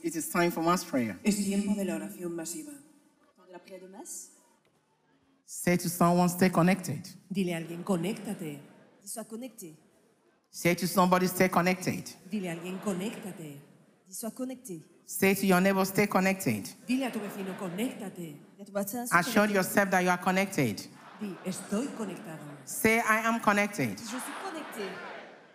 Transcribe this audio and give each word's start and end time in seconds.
It 0.00 0.16
is 0.16 0.28
time 0.28 0.50
for 0.50 0.62
mass 0.62 0.84
prayer. 0.84 1.18
Es 1.24 1.36
tiempo 1.36 1.74
de 1.74 1.84
la 1.84 1.96
oración 1.96 2.34
masiva. 2.34 2.72
De 3.46 3.52
la 3.52 3.58
prière 3.58 3.82
de 3.82 3.88
masse. 3.88 4.30
Say 5.44 5.76
to 5.76 5.88
someone, 5.88 6.28
stay 6.28 6.48
connected. 6.50 7.06
Dile 7.30 7.52
a 7.54 7.58
alguien, 7.58 7.82
conéctate. 7.84 8.58
Dis 9.02 9.12
sois 9.12 9.24
connecté. 9.24 9.76
Say 10.50 10.74
to 10.74 10.86
somebody, 10.86 11.26
stay 11.28 11.48
connected. 11.48 12.04
Dile 12.30 12.48
a 12.48 12.52
alguien, 12.52 12.78
conéctate. 12.82 13.60
Dis 14.08 14.18
sois 14.18 14.30
connecté. 14.30 14.80
Say 15.04 15.34
to 15.34 15.46
your 15.46 15.60
neighbor, 15.60 15.84
stay 15.84 16.06
connected. 16.06 16.64
Dile 16.86 17.04
a 17.04 17.10
tu 17.10 17.18
vecino, 17.20 17.52
conéctate. 17.58 18.34
Dis 18.56 18.62
à 18.62 18.64
ton 18.64 18.72
voisin, 18.72 19.06
sois 19.06 19.18
Assure 19.18 19.50
yourself 19.50 19.90
that 19.90 20.02
you 20.02 20.08
are 20.10 20.20
connected. 20.20 20.80
Di, 21.20 21.36
estoy 21.44 21.86
conectado. 21.96 22.42
Say, 22.64 22.98
I 23.00 23.26
am 23.26 23.38
connected. 23.40 23.98
Je 23.98 24.04
suis 24.04 24.18
connecté. 24.42 24.90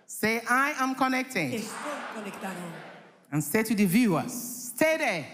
Say, 0.06 0.42
I 0.48 0.74
am 0.80 0.96
connected. 0.96 1.54
Estoy 1.54 1.98
conectado. 2.14 2.87
And 3.32 3.44
say 3.44 3.64
to 3.64 3.76
the 3.76 3.86
viewers, 3.86 4.32
stay 4.76 4.98
there. 4.98 5.26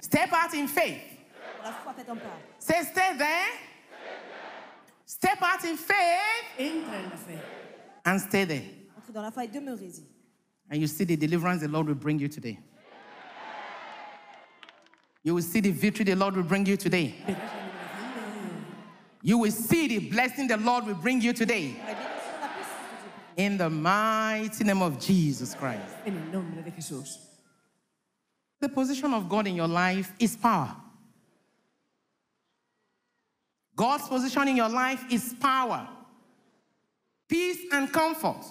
Step 0.00 0.32
out 0.32 0.54
in 0.54 0.66
faith. 0.68 1.00
Pour 1.62 1.70
la 1.70 1.72
foi, 1.72 1.92
faites 1.92 2.08
un 2.08 2.16
pas. 2.16 2.38
Say, 2.58 2.82
stay 2.82 3.16
there. 3.18 3.48
Step 5.04 5.38
out 5.42 5.64
in 5.64 5.76
faith 5.76 6.58
Entra 6.58 6.94
en 6.94 7.10
la 7.10 7.16
fe. 7.16 7.38
and 8.04 8.20
stay 8.20 8.44
there. 8.44 8.62
Entrez 8.96 9.12
dans 9.12 9.22
la 9.22 9.30
foi 9.30 9.44
et 9.44 9.52
demeurez-y. 9.52 10.04
And 10.70 10.80
you 10.80 10.86
see 10.86 11.04
the 11.04 11.16
deliverance 11.16 11.60
the 11.60 11.68
Lord 11.68 11.86
will 11.86 11.94
bring 11.94 12.18
you 12.18 12.28
today. 12.28 12.58
You 15.22 15.34
will 15.34 15.42
see 15.42 15.60
the 15.60 15.70
victory 15.72 16.04
the 16.04 16.14
Lord 16.16 16.36
will 16.36 16.42
bring 16.44 16.66
you 16.66 16.76
today. 16.76 17.14
Verás 17.26 17.36
la 17.36 17.42
liberación 17.42 18.14
de 18.14 18.20
hoy. 18.20 18.62
You 19.22 19.38
will 19.38 19.50
see 19.52 19.88
the 19.88 19.98
blessing 20.08 20.46
the 20.48 20.56
Lord 20.56 20.86
will 20.86 20.94
bring 20.94 21.20
you 21.20 21.32
today. 21.32 21.76
La 21.78 21.94
bénédiction, 21.94 22.40
la 22.40 22.48
puissance 22.48 23.02
de 23.02 23.10
Dieu. 23.10 23.25
In 23.36 23.58
the 23.58 23.68
mighty 23.68 24.64
name 24.64 24.80
of 24.80 24.98
Jesus 24.98 25.54
Christ. 25.54 25.82
En 26.06 26.16
el 26.16 26.40
nombre 26.40 26.62
de 26.62 26.70
Jesús. 26.70 27.18
The 28.60 28.68
position 28.68 29.12
of 29.12 29.28
God 29.28 29.46
in 29.46 29.56
your 29.56 29.68
life 29.68 30.12
is 30.18 30.36
power. 30.36 30.74
God's 33.76 34.08
position 34.08 34.48
in 34.48 34.56
your 34.56 34.70
life 34.70 35.04
is 35.10 35.34
power, 35.38 35.86
peace, 37.28 37.58
and 37.70 37.92
comfort. 37.92 38.42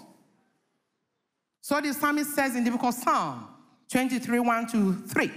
So 1.62 1.82
the 1.82 1.92
psalmist 1.94 2.36
says 2.36 2.56
in 2.56 2.64
the 2.64 2.70
book 2.70 2.84
of 2.84 2.94
Psalm 2.94 3.48
23 3.90 4.40
1 4.40 4.68
to 4.68 4.94
3 4.94 5.32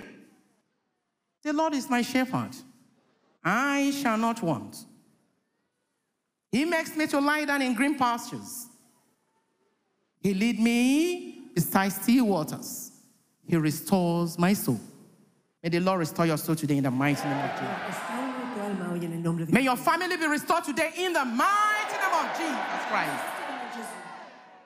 The 1.43 1.53
Lord 1.55 1.73
is 1.73 1.89
my 1.89 2.03
shepherd, 2.03 2.51
I 3.43 3.93
shall 3.93 4.19
not 4.19 4.43
want. 4.43 4.85
He 6.53 6.67
makes 6.67 6.95
me 6.95 7.07
to 7.07 7.21
lie 7.21 7.47
down 7.47 7.63
in 7.63 7.73
green 7.73 7.97
pastures. 7.97 8.67
He 10.21 10.35
lead 10.35 10.59
me 10.59 11.51
beside 11.55 11.93
still 11.93 12.27
waters. 12.27 12.93
He 13.47 13.57
restores 13.57 14.39
my 14.39 14.53
soul. 14.53 14.81
May 15.63 15.71
the 15.71 15.81
Lord 15.81 16.01
restore 16.01 16.27
your 16.27 16.37
soul 16.37 16.55
today 16.55 16.77
in 16.77 16.85
the 16.85 16.91
mighty 16.91 17.27
name 17.29 17.39
of 17.39 17.51
Jesus. 17.59 19.53
May 19.53 19.63
your 19.63 19.77
family 19.77 20.17
be 20.17 20.27
restored 20.27 20.65
today 20.65 20.93
in 20.99 21.13
the 21.13 21.25
mighty 21.25 21.97
name 21.97 22.13
of 22.13 22.37
Jesus 22.37 22.85
Christ. 22.89 23.25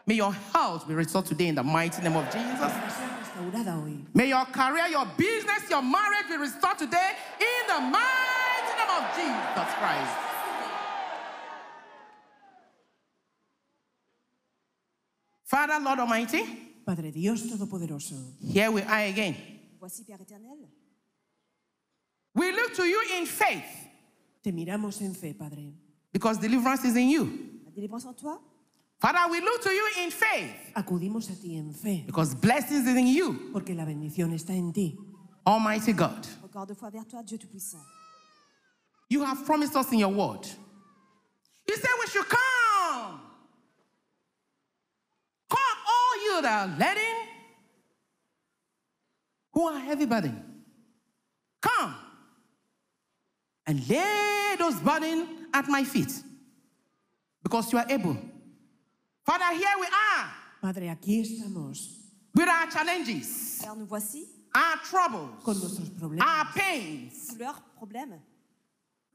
May 0.07 0.15
your 0.15 0.33
health 0.53 0.89
be 0.89 0.95
restored 0.95 1.27
today 1.27 1.49
in 1.49 1.55
the 1.55 1.63
mighty 1.63 2.03
name 2.03 2.17
of 2.17 2.25
Jesus. 2.27 2.73
May 4.15 4.29
your 4.29 4.45
career, 4.47 4.87
your 4.89 5.07
business, 5.17 5.71
your 5.71 5.83
marriage 5.83 6.29
be 6.29 6.37
restored 6.37 6.79
today 6.79 7.13
in 7.39 7.67
the 7.69 7.81
mighty 7.81 8.73
name 8.77 8.91
of 8.91 9.05
Jesus 9.15 9.75
Christ. 9.79 10.32
Father, 15.53 15.79
Lord 15.85 15.99
Almighty, 16.01 16.43
Padre 16.87 17.11
Dios 17.13 17.43
Todopoderoso, 17.43 18.15
here 18.43 18.71
we 18.71 18.81
are 18.81 19.05
again. 19.05 19.37
Voici, 19.79 20.03
Père 20.03 20.19
éternel, 20.19 20.67
We 22.35 22.51
look 22.53 22.73
to 22.75 22.85
you 22.87 22.99
in 23.19 23.27
faith 23.27 23.63
te 24.43 24.51
miramos 24.51 24.99
en 25.03 25.13
fe, 25.15 25.35
Padre. 25.35 25.75
because 26.11 26.39
deliverance 26.39 26.85
is 26.87 26.97
in 26.97 27.11
you. 27.11 27.25
la 27.67 27.71
délivrance 27.71 28.07
en 28.07 28.15
toi. 28.15 28.39
Father, 28.99 29.31
we 29.31 29.41
look 29.43 29.61
to 29.61 29.69
you 29.71 29.87
in 30.03 30.11
faith 30.11 30.73
Acudimos 30.75 31.29
a 31.31 31.35
ti 31.35 31.57
en 31.59 31.75
fe, 31.75 32.03
because 32.07 32.35
blessings 32.35 32.87
is 32.87 32.97
in 32.97 33.07
you. 33.09 33.51
porque 33.53 33.75
la 33.77 33.85
bendición 33.85 34.33
está 34.33 34.55
en 34.55 34.73
ti. 34.73 34.97
Almighty 35.47 35.93
God, 35.93 36.27
Regard 36.43 36.69
de 36.69 36.75
foi 36.75 36.89
vers 36.91 37.05
toi, 37.07 37.23
Dieu 37.23 37.37
Tout-Puissant. 37.37 37.83
you 39.11 39.23
have 39.23 39.45
promised 39.45 39.77
us 39.77 39.93
in 39.93 39.99
your 39.99 40.09
word. 40.15 40.47
You 41.69 41.77
said 41.77 41.91
we 42.01 42.07
should 42.09 42.27
come. 42.27 43.21
Come, 45.51 45.79
you 46.33 46.43
that 46.43 46.69
are 46.69 46.79
letting, 46.79 47.15
who 49.53 49.69
are 49.69 49.79
heavy 49.79 50.07
burden. 50.07 50.43
Come 51.61 51.95
and 53.67 53.89
lay 53.89 54.57
those 54.59 54.75
burdens 54.77 55.29
at 55.55 55.69
my 55.69 55.85
feet 55.85 56.13
because 57.43 57.73
you 57.73 57.79
are 57.79 57.87
able. 57.89 58.17
Father, 59.25 59.55
here 59.55 59.75
we 59.81 59.87
are 59.87 60.31
Padre, 60.61 60.89
aquí 60.89 61.21
estamos 61.21 61.99
with 62.35 62.49
our 62.49 62.69
challenges, 62.71 63.65
nous 63.77 63.87
voici, 63.87 64.27
our 64.55 64.79
troubles, 64.79 65.43
con 65.45 65.59
nuestros 65.59 65.89
problemas, 65.91 66.25
our 66.27 66.47
pains. 66.55 67.35
problèmes. 67.81 68.21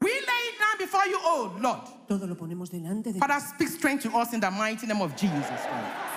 We 0.00 0.10
lay 0.10 0.18
it 0.20 0.58
down 0.58 0.78
before 0.78 1.06
you, 1.06 1.18
oh 1.20 1.56
Lord. 1.60 1.80
todo 2.06 2.26
lo 2.26 2.34
ponemos 2.36 2.70
delante 2.70 3.12
de 3.12 3.18
Father, 3.18 3.40
speak 3.40 3.68
strength 3.68 4.02
to 4.04 4.16
us 4.16 4.32
in 4.32 4.40
the 4.40 4.50
mighty 4.50 4.86
name 4.86 5.02
of 5.02 5.16
Jesus 5.16 5.46
Christ. 5.46 6.07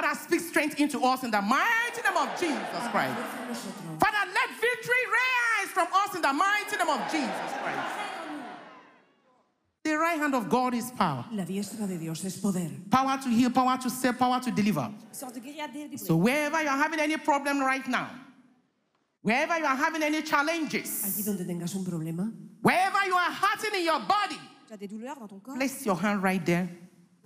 Father, 0.00 0.14
speak 0.20 0.40
strength 0.40 0.78
into 0.78 1.00
us 1.00 1.24
in 1.24 1.30
the 1.32 1.42
mighty 1.42 2.02
name 2.04 2.16
of 2.16 2.28
Jesus 2.38 2.86
Christ. 2.92 3.16
Fuerza 3.16 3.42
en 3.42 3.48
nosotros. 3.48 3.98
Father, 3.98 4.30
let 4.32 4.50
victory 4.60 5.04
rise 5.10 5.70
from 5.72 5.88
us 5.92 6.14
in 6.14 6.22
the 6.22 6.32
mighty 6.32 6.76
name 6.76 6.88
of 6.88 7.00
Jesus 7.10 7.52
Christ. 7.60 7.94
The 9.82 9.94
right 9.98 10.18
hand 10.18 10.36
of 10.36 10.48
God 10.48 10.74
is 10.74 10.92
power. 10.92 11.24
La 11.32 11.42
diestra 11.44 11.88
de 11.88 11.98
Dios 11.98 12.24
es 12.24 12.36
poder. 12.36 12.70
Power 12.88 13.18
to 13.20 13.28
heal, 13.28 13.50
power 13.50 13.76
to 13.78 13.90
save, 13.90 14.16
power 14.16 14.38
to 14.38 14.52
deliver. 14.52 14.88
puissance 15.10 15.32
de 15.32 15.40
guérir, 15.40 15.64
à 15.64 15.72
délivrer. 15.72 15.98
So 15.98 16.14
wherever 16.14 16.62
you're 16.62 16.70
having 16.70 17.00
any 17.00 17.16
problem 17.16 17.58
right 17.58 17.86
now, 17.88 18.08
wherever 19.22 19.58
you 19.58 19.64
are 19.64 19.74
having 19.76 20.04
any 20.04 20.18
Allí 20.22 20.28
challenges, 20.30 21.24
donde 21.26 21.44
tengas 21.44 21.74
un 21.74 21.84
problema, 21.84 22.32
wherever 22.62 23.04
you 23.04 23.16
are 23.16 23.32
hurting 23.32 23.74
in 23.80 23.84
your 23.84 23.98
body, 23.98 24.38
Tu 24.68 24.74
as 24.74 24.76
des 24.76 24.86
douleurs 24.86 25.18
dans 25.18 25.26
ton 25.26 25.40
corps. 25.40 25.56
place 25.56 25.84
your 25.84 25.96
hand 25.96 26.22
right 26.22 26.46
there. 26.46 26.68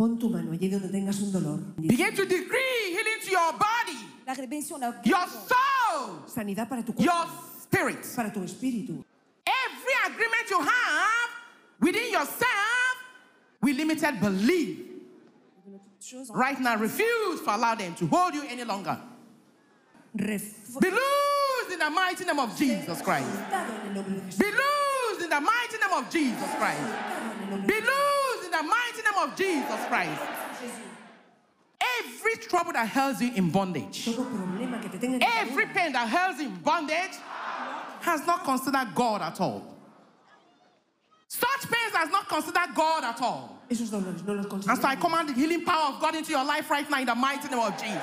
Pon 0.03 0.19
tu 0.19 0.29
mano 0.29 0.51
allí 0.51 0.69
donde 0.69 0.89
tengas 0.89 1.21
un 1.21 1.31
dolor. 1.31 1.61
Begin 1.77 2.13
to 2.15 2.25
decree 2.25 2.91
healing 2.91 3.21
to 3.23 3.31
your 3.31 3.53
body, 3.53 3.99
La 4.27 4.35
bénédiction, 4.35 4.81
la 4.81 4.93
your 5.05 5.29
soul, 5.29 6.25
Sanidad 6.27 6.69
para 6.69 6.83
tu 6.83 6.93
cuerpo. 6.93 7.05
your 7.05 7.25
cuerpo, 7.25 7.61
spirit. 7.63 8.17
para 8.17 8.33
tu 8.33 8.41
espíritu. 8.43 9.05
Every 9.47 9.95
agreement 10.13 10.51
you 10.51 10.59
have 10.59 11.31
within 11.81 12.11
yourself, 12.11 12.97
we 13.61 13.73
limited 13.75 14.19
believe. 14.21 14.89
de 15.67 15.79
toutes 15.79 16.03
choses 16.05 16.31
en 16.31 16.35
Right 16.37 16.59
now, 16.61 16.77
refuse 16.77 17.41
to 17.45 17.55
allow 17.55 17.77
them 17.77 17.95
to 17.95 18.07
hold 18.09 18.35
you 18.35 18.43
any 18.51 18.65
longer. 18.65 18.99
Refutado 20.17 20.81
Be 20.81 20.91
loose 20.91 21.73
in 21.73 21.79
the 21.79 21.91
mighty 21.91 22.25
name 22.25 22.41
of 22.41 22.57
Jesus 22.59 23.01
Christ. 23.03 23.29
en 23.53 23.89
el 23.89 23.95
nombre 23.95 24.15
de 24.15 24.21
Jesús. 24.27 24.39
Be 24.39 24.47
loose 24.51 25.23
in 25.23 25.31
the 25.31 25.41
mighty 25.41 25.79
name 25.79 25.93
of 25.97 26.11
Jesus 26.11 26.51
Christ. 26.59 26.81
En 27.53 27.67
Be 27.69 27.75
loose 27.81 27.87
in 27.87 28.22
the 28.63 28.69
mighty 28.69 29.03
name 29.03 29.19
of 29.29 29.37
Jesus 29.37 29.87
Christ. 29.87 30.23
Every 31.99 32.37
trouble 32.37 32.73
that 32.73 32.89
holds 32.89 33.21
you 33.21 33.33
in 33.35 33.51
bondage, 33.51 34.09
every 34.09 35.67
pain 35.67 35.93
that 35.93 36.09
holds 36.09 36.41
you 36.41 36.49
in 36.49 36.55
bondage, 36.57 37.17
has 38.01 38.27
not 38.27 38.45
considered 38.45 38.89
God 38.95 39.23
at 39.23 39.41
all. 39.41 39.63
Such 41.29 41.63
pains 41.63 41.95
has 41.95 42.11
not 42.11 42.29
considered 42.29 42.75
God 42.75 43.05
at 43.05 43.21
all. 43.21 43.59
And 43.69 43.79
so 43.79 44.85
I 44.85 44.97
command 45.01 45.31
the 45.31 45.33
healing 45.33 45.65
power 45.65 45.95
of 45.95 46.01
God 46.01 46.15
into 46.15 46.31
your 46.31 46.45
life 46.45 46.71
right 46.71 46.89
now 46.91 47.01
in 47.01 47.07
the 47.07 47.15
mighty 47.15 47.49
name 47.49 47.59
of 47.59 47.73
Jesus. 47.79 48.03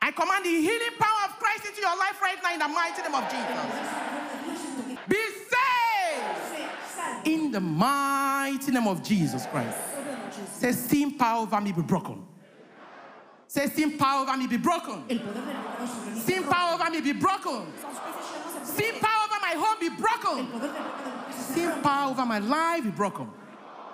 I 0.00 0.12
command 0.12 0.44
the 0.44 0.50
healing 0.50 0.96
power 0.98 1.28
of 1.28 1.38
Christ 1.38 1.66
into 1.66 1.80
your 1.80 1.96
life 1.98 2.22
right 2.22 2.38
now 2.42 2.52
in 2.54 2.60
the 2.60 2.68
mighty 2.68 3.02
name 3.02 3.14
of 3.14 3.28
Jesus. 3.28 5.06
Be 5.08 5.16
saved 5.16 5.56
in 7.26 7.50
the 7.50 7.60
mighty 7.60 8.70
name 8.70 8.86
of 8.86 9.02
Jesus 9.02 9.46
Christ. 9.46 9.76
Say, 10.52 10.72
sin 10.72 11.18
power 11.18 11.42
over 11.42 11.60
me 11.60 11.72
be 11.72 11.82
broken. 11.82 12.24
Say, 13.48 13.66
sin 13.66 13.98
power 13.98 14.22
over 14.22 14.36
me 14.36 14.46
be 14.46 14.56
broken. 14.56 15.04
El 15.08 15.18
poder 15.18 15.42
del 15.44 15.54
pecado 15.54 15.86
sobre 15.86 16.14
mí. 16.14 16.20
Sin 16.20 16.44
power 16.44 16.74
over 16.74 16.90
me 16.90 17.00
be 17.00 17.12
broken. 17.12 17.66
Sin 18.64 18.94
power 19.00 19.24
over 19.24 19.40
my 19.42 19.54
home 19.56 19.78
be 19.80 19.88
broken. 19.90 20.38
El 20.38 20.46
poder 20.46 20.72
del 20.72 20.82
pecado 20.82 21.32
sobre 21.32 21.46
mí. 21.46 21.54
Sin 21.54 21.82
power 21.82 22.10
over 22.10 22.26
my 22.26 22.38
life 22.38 22.84
be 22.84 22.90
broken. 22.90 23.28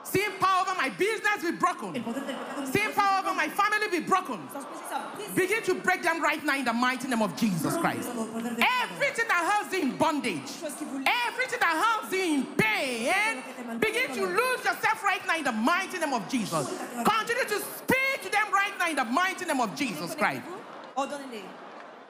Sin 0.04 0.32
power 0.40 0.62
over 0.62 0.74
my 0.76 0.88
business 0.90 1.42
be 1.42 1.52
broken. 1.52 1.94
El 1.96 2.02
poder 2.02 2.20
del 2.26 2.34
pecado 2.34 2.66
sobre 2.66 2.72
Sin 2.72 2.92
power 2.92 3.20
over 3.20 3.34
my 3.34 3.48
family 3.48 3.88
be 3.88 4.00
broken. 4.00 4.38
Sans 4.52 4.64
péché, 4.64 4.84
ça 4.90 5.14
brise. 5.14 5.30
Begin 5.34 5.62
to 5.62 5.74
break 5.74 6.02
them 6.02 6.22
right 6.22 6.44
now 6.44 6.56
in 6.56 6.64
the 6.64 6.72
mighty 6.72 7.08
name 7.08 7.22
of 7.22 7.36
Jesus 7.36 7.76
Christ. 7.76 8.08
todo 8.08 8.26
poder 8.26 8.50
del 8.50 8.56
pecado. 8.56 8.72
Everything 8.82 9.28
that 9.28 9.42
holds 9.52 9.72
you 9.74 9.82
in 9.82 9.96
bondage, 9.96 10.60
Chose 10.60 10.74
qui 10.74 10.84
vous 10.84 11.04
everything 11.26 11.60
that 11.60 11.74
holds 11.78 12.12
you 12.12 12.22
in 12.34 12.46
pain, 12.56 13.42
begin 13.78 14.08
to 14.14 14.26
lose 14.26 14.64
yourself 14.64 15.02
right 15.04 15.24
now 15.26 15.36
in 15.36 15.44
the 15.44 15.52
mighty 15.52 15.98
name 15.98 16.12
of 16.12 16.28
Jesus. 16.28 16.68
Continue 17.04 17.44
to 17.44 17.58
speak 17.60 18.22
to 18.22 18.30
them 18.30 18.52
right 18.52 18.72
now 18.78 18.88
in 18.90 18.96
the 18.96 19.04
mighty 19.04 19.44
name 19.44 19.60
of 19.60 19.74
Jesus 19.76 20.14
Christ. 20.14 20.42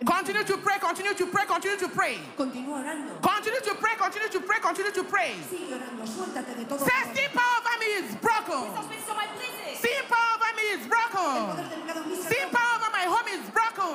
Continue 0.05 0.43
to 0.45 0.57
pray, 0.59 0.79
continue 0.79 1.15
to 1.15 1.27
pray, 1.27 1.47
continue 1.47 1.79
to 1.79 1.89
pray. 1.89 2.19
Continue 2.37 3.61
to 3.61 3.75
pray, 3.75 3.95
continue 3.97 4.29
to 4.29 4.41
pray, 4.41 4.59
continue 4.59 4.93
to 4.93 5.05
pray. 5.05 5.35
Sigue 5.49 5.73
orando. 5.73 6.05
Suéltate 6.05 6.57
de 6.57 6.65
todo. 6.65 6.85
Say, 6.85 7.29
power 7.33 7.62
me 7.83 7.89
is 8.07 8.15
broken. 8.23 8.63
Puissance 8.71 8.89
bénédiction 8.89 9.15
va 9.15 9.25
être 9.27 9.35
brisée. 9.35 9.75
Sin 9.83 10.03
power 10.09 10.31
over 10.39 10.53
me 10.59 10.65
is 10.77 10.85
broken. 10.87 11.35
poder 11.51 11.69
del 11.69 11.81
pecado 11.83 12.01
en 12.03 12.09
mí 12.11 12.17
se 12.17 12.29
Sin 12.31 12.47
power 12.55 12.75
over 12.79 12.91
my 12.95 13.07
home 13.11 13.29
is 13.37 13.45
broken. 13.51 13.95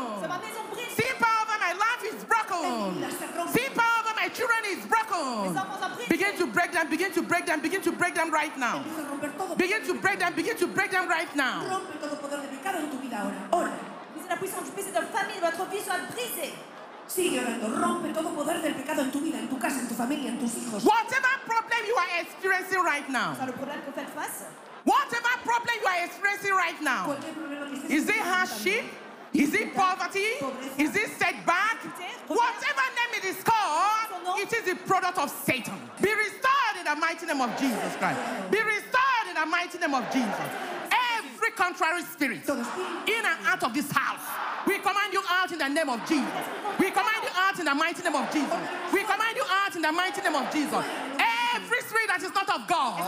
Sin 0.98 1.14
power 1.24 1.40
over 1.48 1.58
my 1.66 1.74
life 1.86 2.04
is 2.12 2.20
broken. 2.28 2.68
Sin 3.56 3.70
power 3.80 3.96
over 4.04 4.14
my 4.20 4.28
children 4.36 4.62
is 4.74 4.82
broken. 4.86 5.54
Mes 5.54 5.60
enfants 5.60 5.80
sont 5.80 5.92
brisés. 5.96 6.10
Begin 6.10 6.34
to 6.38 6.46
break 6.48 6.72
them, 6.72 6.86
begin 6.90 7.12
to 7.12 7.22
break 7.22 7.46
them, 7.46 7.60
begin 7.62 7.82
to 7.82 7.92
break 7.92 8.14
them 8.16 8.30
right 8.32 8.56
now. 8.58 8.78
Empieza 8.84 9.02
a 9.02 9.10
romper 9.10 9.32
todo. 9.38 9.56
Begin 9.56 9.82
to 9.88 9.94
break 9.96 10.20
them, 10.20 10.34
begin 10.36 10.58
to 10.58 10.68
break 10.68 10.92
them 10.92 11.08
right 11.08 11.32
now. 11.36 11.64
Rompe 11.64 11.96
todo 12.02 12.16
poder 12.20 12.42
de 12.42 12.48
pecado 12.58 12.78
en 12.80 12.90
tu 12.92 12.98
vida 13.00 13.18
ahora. 13.24 13.48
Ora. 13.52 13.72
Brisez 14.14 14.30
la 14.30 14.38
puissance 14.38 14.66
du 14.66 14.72
péché 14.72 14.92
de 14.92 15.02
famille, 15.16 15.40
votre 15.40 15.66
vie 15.70 15.82
soit 15.82 16.00
brisée. 16.12 16.54
Sigue 17.08 17.40
orando. 17.40 17.68
Rompe 17.80 18.10
todo 18.14 18.30
poder 18.34 18.62
del 18.62 18.76
pecado 18.76 19.02
en 19.02 19.12
tu 19.12 19.20
vida, 19.22 19.40
en 19.40 19.48
tu 19.48 19.58
casa, 19.58 19.80
en 19.80 19.88
tu 19.88 19.96
familia, 19.96 20.30
en 20.30 20.40
tus 20.40 20.56
hijos. 20.58 20.84
Whatever 20.84 21.40
problem 21.46 21.80
you 21.88 21.96
are 21.96 22.22
experiencing 22.22 22.84
right 22.84 23.08
now, 23.10 23.34
C'est 23.40 23.46
le 23.46 23.54
problème 23.54 23.80
que 23.82 23.92
vous 23.92 23.96
faites 23.96 24.10
face. 24.14 24.44
whatever 24.86 25.30
problem 25.44 25.74
you 25.82 25.88
are 25.88 26.04
experiencing 26.06 26.54
right 26.54 26.82
now, 26.82 27.06
Cualquier 27.06 27.34
problema 27.34 27.66
que 27.70 27.78
estés 27.78 27.90
is 27.92 28.10
it 28.10 28.16
hardship? 28.22 28.84
Is 29.34 29.54
it 29.54 29.76
poverty? 29.76 30.34
Is 30.78 30.96
it 30.96 31.10
setback? 31.20 31.78
Whatever 32.28 32.86
name 32.96 33.14
it 33.20 33.26
is 33.26 33.44
called, 33.44 34.40
it 34.40 34.52
is 34.52 34.64
the 34.64 34.76
product 34.88 35.18
of 35.20 35.30
Satan. 35.46 35.76
Be 36.02 36.10
restored 36.14 36.76
in 36.80 36.86
the 36.86 36.96
mighty 36.96 37.26
name 37.26 37.42
of 37.42 37.52
Jesus 37.60 37.96
Christ. 38.00 38.20
Be 38.50 38.58
restored 38.58 39.28
in 39.30 39.36
the 39.36 39.46
mighty 39.46 39.78
name 39.78 39.94
of 39.94 40.04
Jesus. 40.12 40.50
Every 41.48 41.64
contrary 41.64 42.04
spirit 42.04 42.44
in 42.44 43.24
and 43.24 43.40
out 43.48 43.64
of 43.64 43.74
this 43.74 43.90
house, 43.90 44.20
we 44.68 44.80
command 44.80 45.14
you 45.14 45.24
out 45.30 45.50
in 45.50 45.58
the 45.60 45.70
name 45.70 45.88
of 45.88 46.04
Jesus. 46.04 46.44
We 46.78 46.92
command 46.92 47.24
you 47.24 47.32
out 47.40 47.58
in 47.58 47.64
the 47.64 47.74
mighty 47.74 48.04
name 48.04 48.16
of 48.16 48.28
Jesus. 48.34 48.60
We 48.92 49.00
command 49.08 49.32
you 49.38 49.46
out 49.48 49.74
in 49.74 49.82
the 49.82 49.92
mighty 49.94 50.20
name 50.20 50.36
of 50.36 50.52
Jesus. 50.52 50.84
Every 51.16 51.82
spirit 51.88 52.12
that 52.12 52.20
is 52.20 52.36
not 52.36 52.52
of 52.52 52.68
God, 52.68 53.00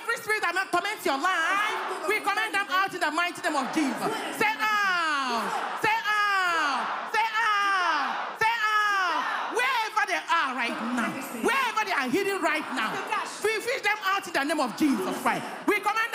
every 0.00 0.16
spirit 0.16 0.40
that 0.40 0.56
torments 0.72 1.04
your 1.04 1.20
life, 1.20 2.08
we 2.08 2.24
command 2.24 2.56
them 2.56 2.64
out 2.72 2.88
in 2.88 3.00
the 3.04 3.12
mighty 3.12 3.44
name 3.44 3.56
of 3.60 3.68
Jesus. 3.76 4.08
Say 4.40 4.48
out, 4.56 5.44
say 5.84 5.98
out, 6.08 7.12
say 7.12 7.28
out, 7.36 8.40
say 8.40 8.56
out. 8.64 9.52
Wherever 9.52 10.02
they 10.08 10.22
are 10.24 10.56
right 10.56 10.78
now, 10.96 11.12
wherever 11.44 11.84
they 11.84 11.92
are 11.92 12.08
hidden 12.08 12.40
right 12.40 12.64
now, 12.72 12.96
we 13.44 13.60
fish 13.60 13.84
them 13.84 14.00
out 14.08 14.24
in 14.24 14.32
the 14.32 14.40
name 14.40 14.60
of 14.60 14.72
Jesus 14.80 15.12
Christ. 15.20 15.44
We 15.68 15.84
command 15.84 16.11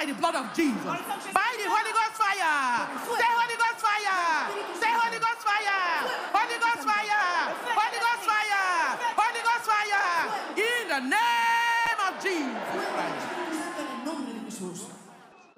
by 0.00 0.06
the 0.06 0.14
blood 0.14 0.34
of 0.34 0.48
Jesus, 0.56 0.80
by 0.80 1.50
the 1.60 1.68
Holy 1.68 1.92
Ghost 1.92 2.16
fire. 2.16 2.88
Say 3.04 3.30
Holy 3.36 3.56
Ghost 3.60 3.80
fire. 3.84 4.48
Say 4.80 4.92
Holy 4.96 5.20
Ghost 5.20 5.44
fire. 5.44 6.08
Holy 6.32 6.56
Ghost 6.56 6.88
fire. 6.88 7.52
Holy 7.68 8.00
Ghost 8.00 8.24
fire. 8.24 8.96
Holy 9.20 9.42
Ghost 9.44 9.66
fire. 9.68 10.08
In 10.56 10.88
the 10.88 11.00
name 11.04 12.00
of 12.00 12.12
Jesus 12.16 12.80
Christ. 12.96 13.28
En 13.76 13.86
el 13.92 14.04
nombre 14.06 14.32
de 14.32 14.40
Jesús. 14.48 14.88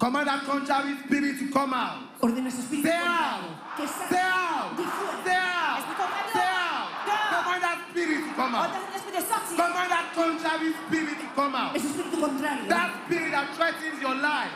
Command 0.01 0.27
that 0.27 0.43
contrary 0.43 0.97
spirit 1.07 1.39
to 1.39 1.47
come 1.53 1.73
out. 1.73 2.03
Ordena 2.21 2.49
ese 2.49 2.63
espíritu. 2.67 2.83
Stay 2.83 2.99
out. 2.99 3.47
Que 3.77 3.87
Stay 3.87 4.19
out. 4.19 4.77
Di. 4.77 4.83
Stay 5.23 5.39
out. 5.39 5.87
Stay 6.31 6.43
out. 6.43 6.91
Command 7.31 7.63
that 7.63 7.79
spirit 7.91 8.27
to 8.27 8.35
come 8.35 8.55
out. 8.57 8.92
De 9.13 9.21
sortir. 9.21 9.57
Command 9.57 9.91
that 9.91 10.07
contrary 10.15 10.73
spirit 10.87 11.17
to 11.21 11.27
come 11.37 11.55
out. 11.55 11.77
Ese 11.77 11.85
espíritu 11.85 12.17
contrario. 12.21 12.69
That 12.69 12.89
spirit 13.05 13.31
that 13.33 13.47
threatens 13.55 14.01
your 14.01 14.15
life. 14.17 14.53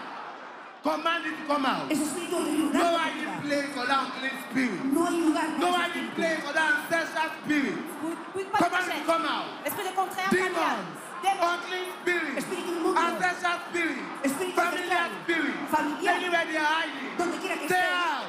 Command 0.82 1.26
it 1.26 1.37
to 1.37 1.44
come 1.47 1.67
out. 1.67 1.91
Ese 1.93 2.03
espíritu 2.08 2.73
No 2.73 2.97
hiding 2.97 3.37
place 3.44 3.69
for 3.76 3.87
that 3.87 4.00
unclean 4.06 4.37
spirit. 4.49 4.85
No 4.85 5.05
hay 5.05 5.20
lugar. 5.20 5.49
No 5.58 5.69
espíritu. 5.76 6.14
place 6.17 6.41
for 6.41 6.53
that 6.55 6.69
ancestral 6.73 7.29
spirit. 7.44 7.76
Vous- 8.00 8.17
vous 8.32 8.41
ne 8.41 8.49
pas 8.49 8.58
de 8.58 8.64
Command 8.64 8.88
it 8.88 8.97
to 8.97 9.05
come 9.05 9.26
out. 9.26 9.47
Esprit 9.67 9.85
de 9.85 9.93
contraire. 9.94 10.31
Demons, 10.31 10.88
unclean 11.26 11.87
spirit, 12.00 12.35
ancestral 12.97 13.58
spirit, 13.69 13.99
familiar 14.56 15.05
spirit, 15.25 15.55
anywhere 16.06 16.44
they 16.49 16.56
are 16.56 16.70
hiding. 16.76 17.12
Donde 17.19 17.37
quiera 17.41 17.56
que 17.61 17.67
Stay 17.69 17.76
out. 17.76 18.25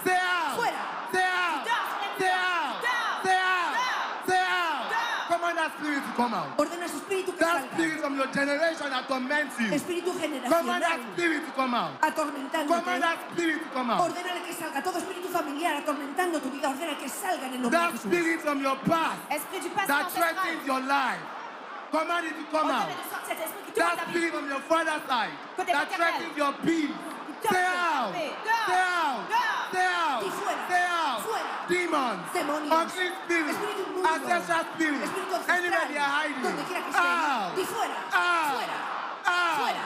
Stay 0.00 0.16
out. 0.16 0.56
Fuera. 0.56 0.82
Stay 1.10 1.24
out. 1.24 1.64
Down. 1.64 1.86
Stay 2.16 2.30
out. 2.30 2.82
Down. 2.82 3.20
Stay 3.20 3.36
out. 3.36 3.72
Down. 3.74 4.24
Stay 4.24 4.38
out. 4.38 4.90
Down. 4.90 5.18
Command 5.28 5.57
that 5.68 5.78
spirit 5.78 6.02
to 6.04 6.12
come 6.16 6.34
out. 6.34 6.56
Ordena 6.56 6.84
ese 6.84 6.96
espíritu 6.96 7.32
que 7.32 7.38
That 7.38 7.62
salga. 7.62 7.74
spirit 7.74 8.00
from 8.00 8.16
your 8.16 8.26
generation 8.32 8.90
that 8.90 9.08
torments 9.08 9.60
you. 9.60 9.70
Espíritu 9.72 10.12
Command 10.48 10.82
that 10.82 11.00
spirit 11.12 11.44
to 11.44 11.52
come 11.52 11.74
out. 11.74 12.00
Atormentándote. 12.00 12.80
Command 12.80 13.02
that 13.02 13.18
spirit 13.32 13.60
to 13.62 13.68
come 13.74 13.90
out. 13.90 14.00
Ordénale 14.00 14.40
que 14.46 14.54
salga 14.54 14.82
todo 14.82 14.98
espíritu 14.98 15.28
familiar 15.28 15.76
atormentando 15.76 16.40
tu 16.40 16.50
vida. 16.50 16.68
Ordena 16.68 16.96
que 16.96 17.08
salga 17.08 17.46
en 17.46 17.54
el 17.54 17.62
nombre 17.62 17.78
de 17.78 17.86
That 17.86 17.98
spirit 17.98 18.40
from 18.40 18.62
your 18.62 18.76
past 18.88 19.20
Esprit 19.30 19.60
du 19.62 19.70
passé 19.70 19.86
that 19.88 20.10
threatens 20.10 20.66
your 20.66 20.80
life. 20.80 21.22
Command 21.90 22.26
it 22.26 22.34
to 22.36 22.44
come 22.50 22.70
out. 22.70 22.88
Ordonnez 22.88 22.96
de 22.96 23.10
sortir 23.10 23.28
cet 23.28 23.40
esprit 23.46 23.62
qui 23.66 23.72
tourne 23.72 23.96
That 23.96 24.08
spirit 24.08 24.32
from 24.32 24.46
your 24.48 24.62
father's 24.68 25.04
side 25.08 25.34
that 25.56 25.88
threatens 25.92 26.36
your 26.36 26.52
peace. 26.64 26.96
Stay 27.38 27.64
out. 27.64 28.10
Stay 28.12 28.32
out. 28.74 29.20
Stay 29.70 29.86
out. 29.86 30.20
Stay 30.66 30.84
out. 30.90 31.07
Demons. 31.88 32.20
Unclean 32.36 33.12
spirits. 33.24 33.58
Ancestral 34.04 34.64
spirits. 34.74 35.12
Anywhere 35.48 35.86
they 35.88 35.96
are 35.96 36.12
hiding. 36.20 36.42
Donde 36.44 36.64
quiera 36.68 36.82
que 36.84 36.92
estén. 36.92 37.08
Out. 37.08 37.56
Out. 38.12 38.68
Out. 39.24 39.76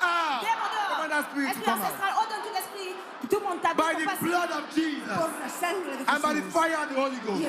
Out. 0.00 0.40
Démons 0.40 0.70
dehors. 0.72 0.88
Command 0.90 1.12
that 1.12 1.24
spirit 1.30 1.52
to 1.52 1.60
come 1.60 1.80
out. 1.80 1.84
ancestral, 1.84 2.12
oh, 2.16 2.20
ordonne 2.20 2.42
tout 2.48 2.56
esprit 2.56 2.94
qui 3.20 3.28
tourmente 3.28 3.60
ta 3.60 3.72
vie, 3.72 3.76
By 3.76 3.92
the 4.00 4.24
blood 4.24 4.50
of 4.50 4.64
Jesus. 4.74 5.12
Por 5.12 5.30
la 5.36 5.48
sangre 5.48 5.92
de 6.00 6.04
And 6.08 6.22
by 6.22 6.32
the 6.32 6.44
fire 6.48 6.78
of 6.80 6.88
the 6.88 6.96
Holy 6.96 7.20
Ghost. 7.20 7.44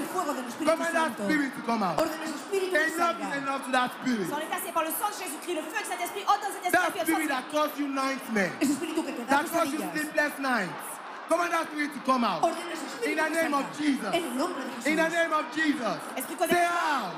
Command 0.60 0.96
that 0.96 1.12
spirit 1.16 1.52
to 1.56 1.62
come 1.64 1.84
out. 1.84 1.98
Ordena 1.98 2.26
ese 2.28 2.36
espíritu 2.36 2.72
que 2.72 2.92
Enough 2.92 3.20
is 3.22 3.38
enough 3.38 3.64
to 3.66 3.72
that 3.72 3.92
spirit. 4.02 4.28
Sans 4.28 4.40
l'état, 4.40 4.60
c'est 4.60 4.74
par 4.74 4.84
le 4.84 4.92
sang 4.92 5.08
de 5.08 5.18
Jésus-Christ, 5.24 5.56
le 5.56 5.64
feu 5.64 5.80
de 5.80 5.88
cet 5.88 6.02
esprit, 6.04 6.24
ordonne 6.28 6.52
oh, 6.52 6.60
cet 6.60 6.66
esprit 6.68 6.76
That 6.76 7.08
spirit 7.08 7.28
that 7.30 7.46
caused 7.52 7.80
you 7.80 7.88
nightmares. 7.88 8.52
Ese 8.60 8.72
espíritu 8.76 9.04
que 9.04 9.14
te 9.16 9.24
da 9.24 9.40
That 9.40 9.48
caused 9.48 9.72
you 9.72 9.80
sleepless 9.96 10.36
nights. 10.40 10.91
Command 11.32 11.54
that 11.54 11.72
spirit 11.72 11.94
to 11.94 12.00
come 12.02 12.26
out. 12.26 12.44
Ordena 12.44 12.74
ese 12.76 12.84
espíritu 12.84 13.08
In 13.08 13.16
the 13.16 13.30
name 13.30 13.54
of. 13.54 13.66
Jesus. 13.80 14.12
En 14.12 14.24
el 14.26 14.36
nombre 14.36 14.64
de 14.68 14.92
In 14.92 14.98
the 14.98 15.08
name 15.08 15.32
of 15.32 15.46
Jesus. 15.56 15.98
Stay 16.28 16.68
out. 16.68 17.16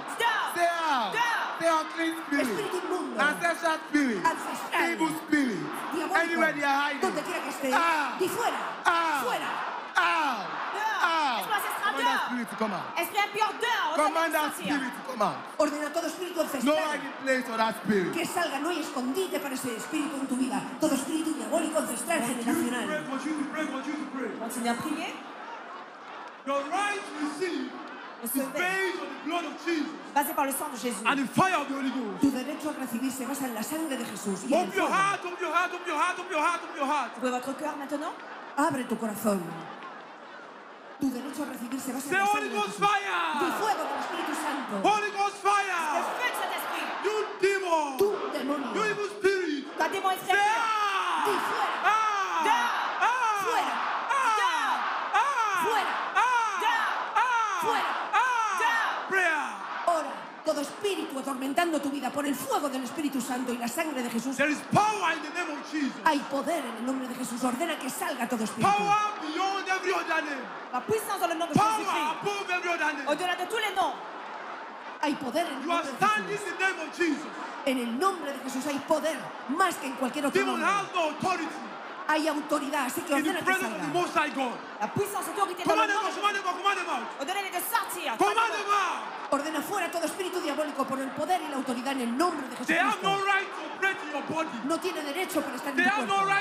Stay 0.53 0.69
out. 0.69 1.17
Stay 1.57 1.69
unclean 1.81 2.13
spirit. 2.21 2.45
Espíritu 2.45 2.77
inmundo. 2.77 3.17
Ancestral 3.17 3.77
spirit. 3.89 4.21
Evil 4.85 5.09
spirit. 5.25 5.57
Anywhere 6.13 6.53
they 6.53 6.61
are 6.61 6.77
hiding. 6.77 7.01
Donde 7.01 7.23
quiera 7.25 7.41
que 7.41 7.49
esté. 7.49 7.73
Out. 7.73 8.21
Out. 8.85 9.41
Out. 9.41 9.41
Out. 9.97 10.62
Spirit 12.27 12.49
to 12.49 12.55
come 12.57 12.73
out. 12.73 12.85
Esprit 12.97 13.19
impur, 13.23 13.49
dehors, 13.59 13.95
Command 13.95 14.31
de 14.33 14.37
that 14.39 14.53
spirit 14.53 14.91
to 14.93 15.01
come 15.11 15.21
out. 15.21 15.37
Ordena 15.57 15.89
todo 15.93 16.07
espíritu 16.07 16.35
No 16.37 16.43
ancestral. 16.43 16.77
hiding 16.77 17.13
place 17.23 17.43
for 17.45 17.57
that 17.57 17.75
spirit. 17.83 18.13
Que 18.13 18.25
salga, 18.25 18.59
no 18.59 18.69
hay 18.69 18.79
escondite 18.81 19.39
para 19.39 19.53
ese 19.55 19.75
espíritu 19.77 20.15
en 20.21 20.27
tu 20.27 20.35
vida. 20.35 20.61
Todo 20.79 20.95
espíritu 20.95 21.33
diabólico 21.33 21.79
ancestral 21.79 22.21
generacional. 22.21 23.05
continue 23.09 23.37
to 23.43 23.49
pray, 23.51 23.65
continue 23.67 23.97
to 24.05 24.09
pray. 24.17 24.29
Continue 24.39 24.69
à 24.69 24.73
prier. 24.75 25.13
Your 26.45 26.59
right 26.69 26.99
to 26.99 27.13
receive 27.25 27.71
is 28.23 28.31
Recevez. 28.31 28.53
based 28.53 28.99
on 28.99 29.07
the 29.07 29.19
blood 29.29 29.45
of 29.45 29.65
Jesus 29.65 29.91
Basé 30.13 30.33
par 30.33 30.45
le 30.45 30.51
sang 30.51 30.69
de 30.71 30.77
Jésus. 30.77 31.03
and 31.05 31.19
the 31.19 31.27
fire 31.27 31.55
of 31.55 31.67
the 31.69 31.73
Holy 31.75 31.89
Ghost. 31.89 32.19
Tu 32.21 32.31
derecho 32.31 32.69
a 32.69 32.73
recibir 32.79 33.11
se 33.11 33.25
basa 33.25 33.47
en 33.47 33.53
la 33.55 33.63
sangre 33.63 33.95
de 33.97 34.05
Jesús. 34.05 34.43
Y 34.47 34.53
en 34.53 34.59
el 34.59 34.67
Open 34.67 34.75
your 34.77 34.87
fuego. 34.87 34.93
heart, 34.93 35.19
open 35.25 35.37
your 35.41 35.51
heart, 35.53 35.71
open 35.73 35.87
your 35.87 35.97
heart, 35.99 36.19
open 36.19 36.31
your 36.31 36.41
heart, 36.43 36.61
open 36.63 36.75
your 36.77 36.87
heart. 36.87 37.11
Ouvrez 37.17 37.31
votre 37.31 37.53
cœur 37.57 37.75
maintenant. 37.77 38.13
Abre 38.57 38.83
tu 38.87 38.95
corazón. 38.97 39.41
Tu 41.03 41.11
derecho 41.11 41.43
a 41.43 41.47
recibir 41.47 41.81
se 41.81 41.91
basa 41.91 42.07
en 42.07 42.13
la 42.13 42.25
sangre 42.25 42.47
de 42.47 42.55
Jesús. 42.61 42.75
Tu 42.75 42.79
fire. 42.79 43.59
fuego 43.59 43.83
del 43.83 43.99
Espíritu 43.99 44.33
Santo. 44.39 44.73
Holy 44.87 45.11
Ghost 45.11 45.35
fire. 45.43 45.83
You 47.03 47.15
demon. 47.41 47.97
Tu 47.97 48.05
You 48.05 48.31
demonio. 48.31 48.85
evil 48.85 49.09
spirit. 49.19 49.67
Ah. 49.77 49.89
Di 49.89 49.99
fuera. 49.99 51.75
Ah. 51.83 52.39
Dehors. 52.47 52.71
Ah. 53.03 53.43
Fuera. 53.43 53.75
Ah. 54.07 54.31
Ah. 55.11 55.63
Fuera. 55.65 55.91
Ah. 56.15 56.23
Ah. 57.19 57.59
Fuera. 57.67 57.91
Ah. 58.13 58.59
Dehors. 58.63 59.09
Prayer. 59.09 59.43
Ora. 59.87 60.11
Todo 60.45 60.61
espíritu 60.61 61.19
atormentando 61.19 61.81
tu 61.81 61.89
vida 61.89 62.11
por 62.11 62.25
el 62.25 62.35
fuego 62.35 62.69
del 62.69 62.83
Espíritu 62.83 63.19
Santo 63.19 63.51
y 63.53 63.57
la 63.57 63.67
sangre 63.67 64.03
de 64.03 64.09
Jesús. 64.09 64.37
There 64.37 64.51
is 64.51 64.59
power 64.71 65.11
in 65.15 65.21
the 65.23 65.29
name 65.37 65.51
of 65.51 65.69
Jesus. 65.69 65.91
Hay 66.05 66.19
poder 66.31 66.63
en 66.63 66.77
el 66.77 66.85
nombre 66.85 67.09
de 67.09 67.15
Jesús. 67.15 67.43
Ordena 67.43 67.77
que 67.77 67.89
salga 67.89 68.27
todo 68.27 68.43
espíritu. 68.45 68.69
Power 68.69 69.22
beyond 69.83 70.01
every 70.01 70.13
other 70.13 70.23
name. 70.23 70.45
La 70.73 70.81
puissance 70.81 71.19
dans 71.19 71.27
le 71.27 71.35
nom 71.35 71.47
de 71.47 71.53
Power 71.53 71.77
Jésus-Christ. 71.77 72.21
above 72.21 72.49
every 72.49 72.69
other 72.69 72.93
name. 72.93 73.07
Au-delà 73.07 73.35
de 73.35 73.45
tous 73.45 73.57
les 73.59 73.75
noms. 73.75 73.93
Hay 75.01 75.13
poder 75.15 75.45
en 75.45 75.57
el 75.57 75.63
You 75.65 75.71
are 75.71 75.83
nombre 75.83 75.91
de 75.91 75.97
standing 75.97 76.37
Jesús. 76.37 76.47
in 76.47 76.55
the 76.57 76.63
name 76.63 76.79
of 76.79 76.97
Jesus. 76.97 77.27
En 77.65 77.77
el 77.77 77.99
nombre 77.99 78.31
de 78.33 78.39
Jesús 78.39 78.65
hay 78.67 78.79
poder 78.87 79.17
más 79.49 79.75
que 79.75 79.87
en 79.87 79.93
cualquier 79.95 80.25
otro 80.25 80.39
Demon 80.39 80.59
nombre. 80.59 80.69
has 80.79 80.93
no 80.93 81.09
authority 81.11 81.47
Hay 82.05 82.27
autoridad, 82.27 82.85
así 82.87 82.99
que 83.01 83.15
in 83.15 83.23
the 83.23 83.29
ordena 83.31 83.39
que 83.39 83.45
presence 83.45 83.71
of 83.71 83.79
the 83.79 83.83
salga. 83.87 83.93
Most 83.93 84.13
High 84.13 84.31
God. 84.35 84.51
La 84.81 84.87
puissance, 84.91 85.25
autorité 85.29 85.63
dans 85.63 85.71
Command 85.71 85.87
le 85.87 85.93
them 85.93 86.03
nom 86.03 86.03
out, 86.03 86.13
de 86.13 86.19
command 86.19 86.35
them 86.35 86.45
out, 86.47 86.57
command 86.59 86.77
them 86.77 86.89
out. 86.91 87.03
Ordonnez-les 87.21 87.51
de 87.51 87.61
sortir. 87.63 88.11
Command 88.19 88.51
them 88.51 88.69
out. 88.75 89.31
Ordena 89.31 89.61
fuera 89.61 89.89
todo 89.89 90.05
espíritu 90.05 90.39
diabólico 90.41 90.83
por 90.85 90.99
el 90.99 91.09
poder 91.11 91.41
y 91.41 91.47
la 91.49 91.55
autoridad 91.55 91.93
en 91.93 92.01
el 92.01 92.17
nombre 92.17 92.45
de 92.49 92.55
They 92.65 92.75
have 92.77 92.99
no 93.01 93.15
Jesucristo. 93.15 93.23
right 93.23 93.47
to 93.55 93.61
operate 93.71 93.99
in 94.03 94.11
your 94.11 94.23
body. 94.27 94.49
No 94.67 94.77
tiene 94.79 95.01
derecho 95.01 95.41
para 95.41 95.55
estar 95.55 95.69
en 95.71 95.75
They 95.77 95.85
tu 95.85 95.91
have 95.91 96.07
no 96.07 96.15
cuerpo. 96.27 96.35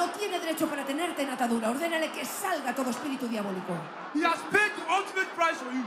No 0.00 0.06
tiene 0.16 0.38
derecho 0.40 0.66
para 0.66 0.82
tenerte 0.84 1.22
en 1.22 1.28
atadura. 1.30 1.68
Ordénale 1.68 2.10
que 2.10 2.24
salga 2.24 2.74
todo 2.74 2.88
espíritu 2.90 3.28
diabólico. 3.28 3.74
He 4.14 4.24
has 4.24 4.38
paid 4.50 4.72
the 4.72 4.84
ultimate 4.88 5.28
price 5.36 5.58
for 5.60 5.70
you. 5.72 5.84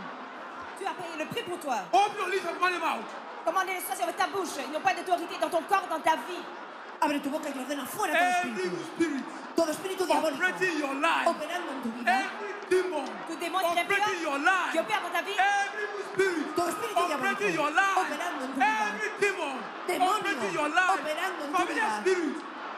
Tu 0.77 0.86
as 0.86 0.93
payé 0.93 1.17
le 1.17 1.25
prix 1.25 1.41
pour 1.43 1.58
toi. 1.60 1.82
Open 1.91 2.17
your 2.22 2.29
lips 2.29 2.46
and 2.46 2.53
command 2.60 2.75
them 2.75 2.84
out. 2.84 3.05
Commandez 3.43 3.74
les 3.74 3.82
sorciers 3.82 4.03
avec 4.03 4.15
ta 4.17 4.27
bouche. 4.27 4.53
Ils 4.63 4.72
n'ont 4.72 4.82
pas 4.86 4.93
d'autorité 4.93 5.34
dans 5.41 5.50
ton 5.50 5.63
corps, 5.63 5.88
dans 5.89 6.00
ta 6.00 6.15
vie. 6.29 6.43
Abre 7.01 7.20
tu 7.24 7.29
boca 7.29 7.50
y 7.50 7.58
ordena 7.58 7.86
fuera 7.86 8.13
todo 8.13 8.22
Every 8.22 8.50
espíritu. 8.53 8.77
spirit 8.93 9.24
Todo 9.55 9.72
espíritu 9.72 10.05
diabólico 10.05 10.38
operating 10.46 10.70
in 10.75 10.79
your 10.79 10.93
life. 10.96 11.27
operando 11.27 11.70
en 11.74 11.82
tu 11.82 11.89
vida. 11.98 12.12
Every 12.13 12.53
demon 12.70 13.05
Tout 13.27 13.36
démon 13.41 13.60
qui 13.60 13.65
operating 13.65 14.13
in 14.13 14.22
your 14.22 14.38
life. 14.39 14.72
qui 14.72 14.79
opère 14.79 15.01
dans 15.01 15.10
ta 15.17 15.22
vie. 15.25 15.34
Every 15.34 15.88
spirit 16.13 16.46
Todo 16.55 16.70
espíritu 16.70 17.00
operating 17.01 17.17
diabólico 17.17 17.50
your 17.50 17.72
life. 17.74 17.98
operando 17.98 18.39
en 18.46 18.51
tu 18.53 18.60
vida. 18.62 18.77
Every 18.93 19.10
demon 19.20 19.55
Demonio 19.89 20.13
operating 20.22 20.48
in 20.48 20.53
your 20.53 20.70
life. 20.70 21.01
operando 21.01 21.39
en 21.43 21.50
tu 21.51 21.58
Familiar 21.58 21.89
vida. 21.89 22.00
spirit. 22.05 22.36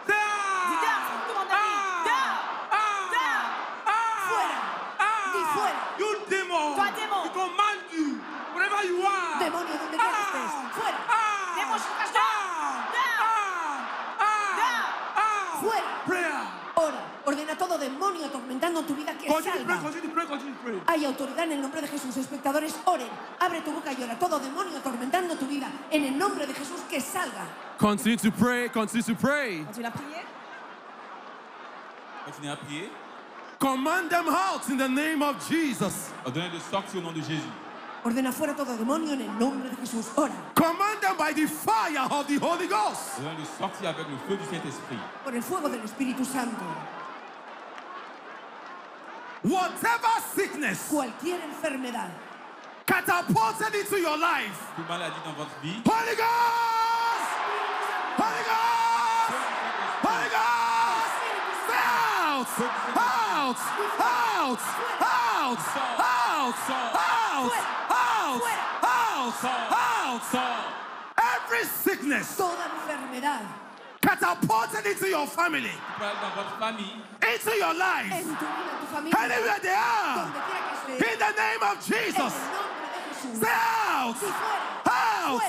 Say 0.07 0.15
ah. 0.15 0.65
Dis 0.65 0.79
dehors, 0.81 1.05
tout 1.25 1.33
le 1.33 1.37
monde 1.37 1.53
a 1.53 1.61
dit. 1.61 2.05
Dehors. 2.05 2.37
Ah. 2.73 2.97
Dehors. 3.13 3.45
Ah. 3.85 4.17
Fuera. 4.25 4.57
Ah. 4.97 5.29
Di 5.33 5.41
fuera. 5.55 5.79
You 5.97 6.09
demon. 6.29 6.75
Toi, 6.75 6.91
démon. 6.95 7.23
We 7.23 7.29
command 7.31 7.79
you. 7.91 8.07
Wherever 8.53 8.81
you 8.85 8.97
are. 9.05 9.39
Demonio, 9.39 9.73
donde 9.79 9.97
quiera 9.97 10.11
que 10.11 10.39
estés. 10.39 10.51
Fuera. 10.75 10.97
Ah. 11.09 11.23
Cache 11.55 12.19
Ah. 12.19 12.87
Ah. 12.95 14.19
Ah. 14.19 15.15
Ah. 15.15 15.59
Fuera. 15.61 15.89
Prayer. 16.05 16.39
Ora. 16.75 17.01
Ordena 17.25 17.57
todo 17.57 17.77
demonio 17.79 18.25
atormentando 18.27 18.83
tu 18.83 18.93
vida 18.95 19.17
que 19.17 19.25
Continue 19.25 19.59
to 19.59 19.65
pray, 19.65 19.75
salga. 19.75 19.81
continue 19.81 20.13
pray, 20.13 20.27
continue 20.27 20.55
pray. 20.63 20.81
Hay 20.87 21.05
autoridad 21.05 21.45
en 21.45 21.53
el 21.53 21.61
nombre 21.61 21.81
de 21.81 21.87
Jesús. 21.87 22.15
Espectadores, 22.17 22.75
oren. 22.85 23.07
Abre 23.39 23.61
tu 23.61 23.71
boca 23.71 23.91
y 23.93 24.03
ora. 24.03 24.17
Todo 24.19 24.39
demonio 24.39 24.77
atormentando 24.77 25.35
tu 25.35 25.47
vida. 25.47 25.67
En 25.89 26.03
el 26.05 26.17
nombre 26.17 26.45
de 26.45 26.53
Jesús, 26.53 26.81
que 26.87 27.01
salga. 27.01 27.47
Continue 27.79 28.17
to 28.17 28.31
pray, 28.31 28.69
continue 28.69 29.03
to 29.03 29.15
pray. 29.15 29.63
Continue 29.65 29.87
à 29.87 29.91
prier. 29.91 30.23
Continuez 32.25 32.51
à 32.51 32.57
prier. 32.57 32.91
Command 33.59 34.09
them 34.09 34.27
out 34.29 34.67
in 34.69 34.77
the 34.77 34.87
name 34.87 35.21
of 35.21 35.35
Jesus. 35.49 36.11
Ordonnez 36.25 36.51
de 36.51 36.59
sortir 36.59 36.99
au 36.99 37.01
nom 37.03 37.11
de 37.13 37.21
Jésus. 37.21 37.49
Ordena 38.03 38.31
fuera 38.31 38.53
todo 38.53 38.75
demonio 38.77 39.13
en 39.13 39.21
el 39.21 39.39
nombre 39.39 39.69
de 39.69 39.75
Jesús. 39.77 40.05
Ora. 40.17 40.31
Command 40.53 41.01
them 41.01 41.17
by 41.17 41.33
the 41.33 41.47
fire 41.47 42.07
of 42.11 42.27
the 42.27 42.37
Holy 42.37 42.67
Ghost. 42.67 43.17
Ordonnez 43.19 43.37
de 43.37 43.45
sortir 43.57 43.87
avec 43.89 44.05
le 44.07 44.17
feu 44.27 44.37
du 44.37 44.43
Saint-Esprit. 44.45 44.99
Por 45.23 45.33
el 45.35 45.41
fuego 45.41 45.69
del 45.69 45.81
Espíritu 45.83 46.23
Santo. 46.25 46.63
Whatever 49.43 50.09
sickness 50.35 50.89
Cualquier 50.89 51.37
enfermedad 51.41 52.09
catapulted 52.87 53.75
into 53.75 53.97
your 53.99 54.17
life, 54.17 54.71
Toute 54.75 54.87
maladie 54.89 55.21
dans 55.23 55.33
votre 55.33 55.55
vie. 55.61 55.81
Holy 55.85 56.15
Ghost! 56.15 57.29
Holy 58.17 58.43
Ghost! 58.45 59.37
Holy 60.03 60.29
Ghost! 60.29 61.15
Out! 61.77 62.84
out, 63.99 64.59
out, 65.01 65.59
out, 65.59 65.59
out, 65.99 66.55
out, 66.65 67.51
out, 68.83 69.43
out, 69.73 70.35
out. 70.35 70.75
Every 71.17 71.63
sickness. 71.65 72.37
Toda 72.37 72.55
enfermedad. 72.55 73.45
Catapulted 74.01 74.85
into 74.85 75.07
your 75.07 75.27
family. 75.27 75.71
Into 77.33 77.51
your 77.57 77.73
life. 77.73 78.11
Anywhere 79.17 79.59
they 79.61 79.69
are. 79.69 80.33
In 80.89 81.19
the 81.19 81.31
name 81.31 81.63
of 81.63 81.85
Jesus. 81.85 82.33
Say 83.33 83.47
out. 83.49 84.15
Out. 84.85 85.41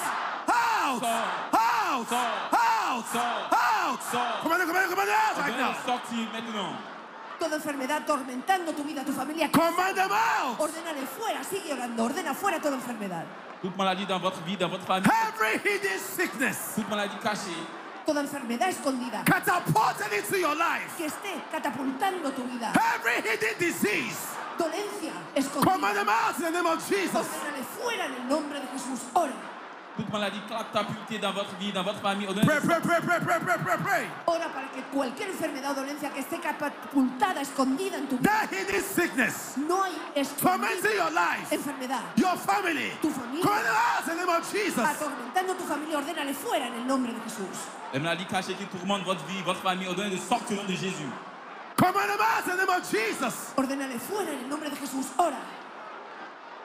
Out. 0.48 1.02
Out. 1.02 2.12
Out. 2.12 3.14
Out. 3.14 4.00
Come 4.42 4.52
on, 4.52 4.58
come 4.60 4.76
on, 4.76 4.88
come 4.88 4.98
on, 4.98 5.08
out 5.08 5.36
right 5.38 5.56
now. 5.58 6.95
Toda 7.38 7.56
enfermedad 7.56 7.98
atormentando 8.02 8.72
tu 8.72 8.82
vida, 8.84 9.04
tu 9.04 9.12
familia. 9.12 9.50
Command 9.50 9.94
them 9.94 10.10
out. 10.10 10.58
Ordénale 10.60 11.06
fuera, 11.06 11.42
sigue 11.44 11.72
orando, 11.72 12.04
ordena 12.04 12.34
fuera 12.34 12.60
toda 12.60 12.76
enfermedad. 12.76 13.24
Toute 13.62 13.76
maladie 13.76 14.06
dans 14.06 14.18
votre 14.20 14.40
vie, 14.44 14.56
dans 14.56 14.68
votre 14.68 14.84
famille. 14.84 15.10
Every 15.28 15.56
hidden 15.64 15.98
sickness 15.98 16.74
Toute 16.74 16.88
maladie 16.88 17.16
cachée. 17.22 17.56
Toda 18.04 18.20
enfermedad 18.20 18.68
escondida 18.68 19.22
catapulted 19.24 20.12
into 20.12 20.36
your 20.36 20.54
life. 20.54 20.94
que 20.96 21.06
esté 21.06 21.34
catapultando 21.50 22.30
tu 22.32 22.42
vida. 22.44 22.72
Every 22.94 23.20
hidden 23.22 23.58
disease. 23.58 24.16
Dolencia 24.58 25.12
Command 25.34 25.36
escondida. 25.36 25.94
them 25.94 26.08
out 26.08 26.36
in 26.38 26.42
the 26.44 26.50
name 26.50 26.66
of 26.66 26.78
Jesus. 26.88 27.14
Ordénale 27.26 27.64
fuera 27.76 28.04
en 28.06 28.14
el 28.14 28.28
nombre 28.28 28.60
de 28.60 28.66
Jesús. 28.68 29.00
Ora. 29.14 29.32
Toute 29.96 30.12
maladie 30.12 30.40
catapultée 30.46 31.18
dans 31.18 31.32
votre 31.32 31.56
vie, 31.56 31.72
dans 31.72 31.82
votre 31.82 32.00
famille. 32.00 32.26
Pray, 32.26 32.60
pray, 32.60 32.80
pray, 32.82 33.00
pray, 33.00 33.18
pray, 33.20 33.40
pray, 33.40 33.58
pray, 33.64 33.78
pray. 33.78 34.06
Ora 34.26 34.48
para 34.52 34.68
que 34.68 34.82
cualquier 34.92 35.30
enfermedad 35.30 35.72
o 35.72 35.74
dolencia 35.74 36.10
que 36.10 36.20
esté 36.20 36.38
catapultada, 36.38 37.15
escondida 37.40 37.98
en 37.98 38.08
tu 38.08 38.16
hidden 38.16 38.82
sickness 38.82 39.56
no 39.56 39.82
hay 39.82 39.92
tormenting 40.40 40.96
your 40.96 41.10
life, 41.10 41.50
enfermedad. 41.50 42.00
your 42.16 42.36
family. 42.36 42.90
Tu 43.02 43.10
familia. 43.10 43.42
Command 43.42 43.64
them 43.64 43.74
out 43.74 44.02
in 44.02 44.16
the 44.16 44.24
name 44.24 44.28
of 44.28 44.52
Jesus. 44.52 44.84
Atormentando 44.84 45.54
tu 45.56 45.64
familia, 45.64 45.98
ordénale 45.98 46.34
fuera 46.34 46.66
en 46.66 46.74
el 46.74 46.86
nombre 46.86 47.12
de 47.12 47.20
Jesús. 47.20 47.68
Les 47.92 48.00
maladies 48.00 48.26
cachées 48.26 48.54
qui 48.54 48.64
tourmentent 48.66 49.04
votre 49.04 49.24
vie, 49.26 49.42
votre 49.42 49.60
famille. 49.60 49.88
Ordonnez 49.88 50.10
de 50.10 50.16
sortir 50.16 50.58
au 50.58 50.62
nom 50.62 50.68
de 50.68 50.74
Jésus. 50.74 51.10
Command 51.76 52.08
them 52.08 52.20
out 52.20 52.46
in 52.46 52.56
the 52.56 52.66
name 52.66 52.70
of 52.70 52.90
Jesus. 52.90 53.52
Ordénale 53.56 53.98
fuera 53.98 54.22
en 54.22 54.44
el 54.44 54.48
nombre 54.48 54.70
de 54.70 54.76
Jesús. 54.76 55.06
Ora. 55.18 55.36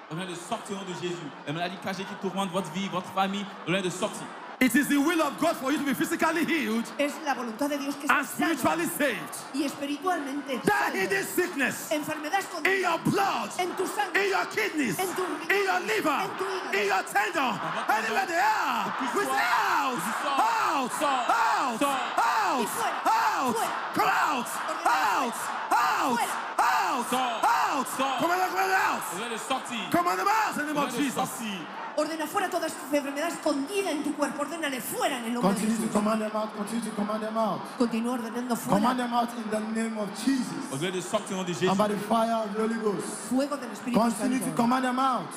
Ordonnez 0.09 0.31
de 0.31 0.35
sortir 0.35 0.77
au 0.77 0.79
nom 0.79 0.85
de 0.85 1.01
Jésus. 1.01 1.27
Les 1.47 1.53
maladies 1.53 1.77
cachées 1.83 2.03
qui 2.03 2.15
tourmentent 2.15 2.51
votre 2.51 2.71
vie, 2.71 2.87
votre 2.89 3.11
famille. 3.13 3.45
Ordonnez 3.65 3.83
de 3.83 3.89
sortir. 3.89 4.25
It 4.61 4.75
is 4.75 4.87
the 4.87 4.97
will 4.97 5.19
of 5.23 5.39
God 5.39 5.57
for 5.57 5.71
you 5.71 5.79
to 5.79 5.83
be 5.83 5.95
physically 5.95 6.45
healed 6.45 6.85
Es 6.99 7.13
la 7.25 7.33
voluntad 7.33 7.67
de 7.69 7.77
Dios 7.79 7.95
que 7.95 8.05
and 8.07 8.27
spiritually 8.27 8.85
saved. 8.85 9.33
y 9.55 9.63
espiritualmente 9.65 10.61
That 10.63 10.93
hidden 10.93 11.25
sickness. 11.25 11.89
Enfermedad 11.91 12.43
in 12.67 12.81
your 12.81 12.99
blood, 12.99 13.49
en 13.57 13.75
tu 13.75 13.85
in 14.15 14.29
your 14.29 14.45
kidneys, 14.53 14.99
En 14.99 15.15
tu 15.15 15.23
in 15.49 15.63
your 15.65 15.79
liver, 15.81 16.21
en 16.21 16.29
tu 16.37 16.45
hígado. 16.45 16.77
in 16.77 16.85
your 16.85 17.03
tendon, 17.09 17.59
anywhere 17.89 18.27
they 18.27 18.37
are. 18.37 18.93
We 19.15 19.23
say 19.25 19.33
out, 19.33 19.97
out, 20.37 20.91
out, 21.01 21.81
out, 21.81 22.61
Y 22.61 22.65
fuera, 22.67 23.01
out, 23.03 23.55
fuera. 23.55 23.93
come 23.95 24.09
out, 24.09 24.47
out, 24.85 25.31
out, 25.71 26.13
Fuera. 26.13 26.37
out, 26.61 27.09
Sors. 27.09 27.09
out. 27.09 27.09
Sors. 27.09 27.21
Come 27.21 27.41
on, 27.41 27.41
come 27.41 27.41
on, 27.41 27.49
out. 27.49 27.60
Ordonnez 27.60 27.60
de 27.60 27.60
sortir. 27.85 29.89
Come 29.91 30.07
on, 30.07 30.17
them 30.17 30.27
out 30.27 30.57
in 30.57 30.57
the 30.57 30.65
name 30.65 30.77
of 30.77 30.83
Ordonnez 30.83 30.97
de 30.97 31.03
Jesus. 31.03 31.15
sortir. 31.15 31.59
Ordena 31.97 32.25
fuera 32.25 32.49
toda 32.49 32.67
enfermedad 32.67 33.27
escondida 33.29 33.91
en 33.91 34.03
tu 34.03 34.13
cuerpo. 34.15 34.41
Ordénale 34.43 34.79
fuera 34.81 35.17
en 35.17 35.25
el 35.25 35.33
nombre 35.33 35.49
de 35.53 35.55
Continue 35.55 35.75
to 35.75 35.81
Jesús. 35.83 35.91
command 35.93 36.21
them 36.21 36.31
out. 36.35 36.55
Continue 36.55 36.85
to 36.89 36.95
command 36.95 37.21
them 37.23 37.37
out. 37.37 37.61
Continúa 37.77 38.13
ordenando 38.13 38.55
Command 38.55 38.81
fuera 38.81 38.97
them 38.97 39.13
out 39.13 39.29
in 39.35 39.49
the 39.51 39.59
name 39.81 39.97
of 39.99 40.09
Jesus. 40.25 40.71
Ordonnez 40.71 40.91
de 40.93 41.01
sortir 41.01 41.33
au 41.35 41.39
nom 41.39 41.43
de 41.45 41.53
Jésus. 41.53 41.69
And 41.69 41.77
by 41.77 41.87
the 41.89 41.97
fire 42.07 42.43
of 42.45 42.53
the 42.55 42.61
Holy 42.61 42.75
Ghost. 42.79 43.07
fuego 43.29 43.57
del 43.57 43.71
Espíritu 43.71 43.99
Continue 43.99 44.39
to 44.39 44.45
Santo. 44.45 44.61
command 44.61 44.83
them 44.85 44.99
out. 44.99 45.27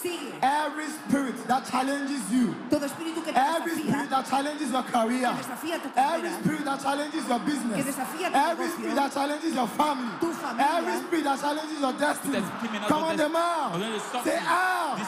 Sigue. 0.00 0.34
Every 0.42 0.86
spirit 0.88 1.36
that 1.48 1.64
challenges 1.66 2.22
you. 2.32 2.54
Todo 2.70 2.86
espíritu 2.86 3.22
que 3.24 3.32
te 3.32 3.38
Every 3.38 3.74
spirit 3.82 4.10
that 4.10 4.26
challenges 4.26 4.70
your 4.72 4.82
career. 4.82 5.28
que 5.30 5.42
desafía 5.42 5.78
tu 5.82 5.88
Every 5.96 6.30
spirit 6.40 6.64
that 6.64 6.80
challenges 6.82 7.28
your 7.28 7.38
que 7.38 7.46
business. 7.46 7.84
desafía 7.86 8.30
tu 8.30 8.36
Every 8.36 8.66
negocio, 8.66 8.78
spirit 8.78 8.94
that 8.96 9.12
challenges 9.12 9.54
your 9.54 9.68
family. 9.68 10.10
tu 10.20 10.32
familia, 10.32 10.66
Every 10.78 10.96
spirit 11.06 11.24
that 11.24 11.38
challenges 11.40 11.80
your 11.80 11.92
destiny. 11.92 12.32
Tout 12.38 12.44
esprit 12.44 12.58
qui 12.60 12.68
menace 12.72 12.88
Command 12.88 13.04
votre 13.12 13.16
them 13.18 13.36
out. 13.36 13.72
Ordonnez 13.74 13.92
de 13.92 14.00
sortir. 14.00 14.32
Say 14.32 14.38
out. 14.42 14.98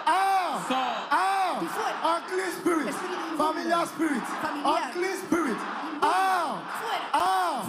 Out. 0.07 0.71
Out. 1.11 1.63
Unclean 2.05 2.53
spirit. 2.61 2.95
Familiar 3.37 3.87
spirit. 3.87 4.23
Unclean 4.65 5.17
spirit. 5.25 5.57
Inmundo. 5.57 6.07
Out. 6.07 6.63
Fuera. 6.79 7.07
Out. 7.15 7.65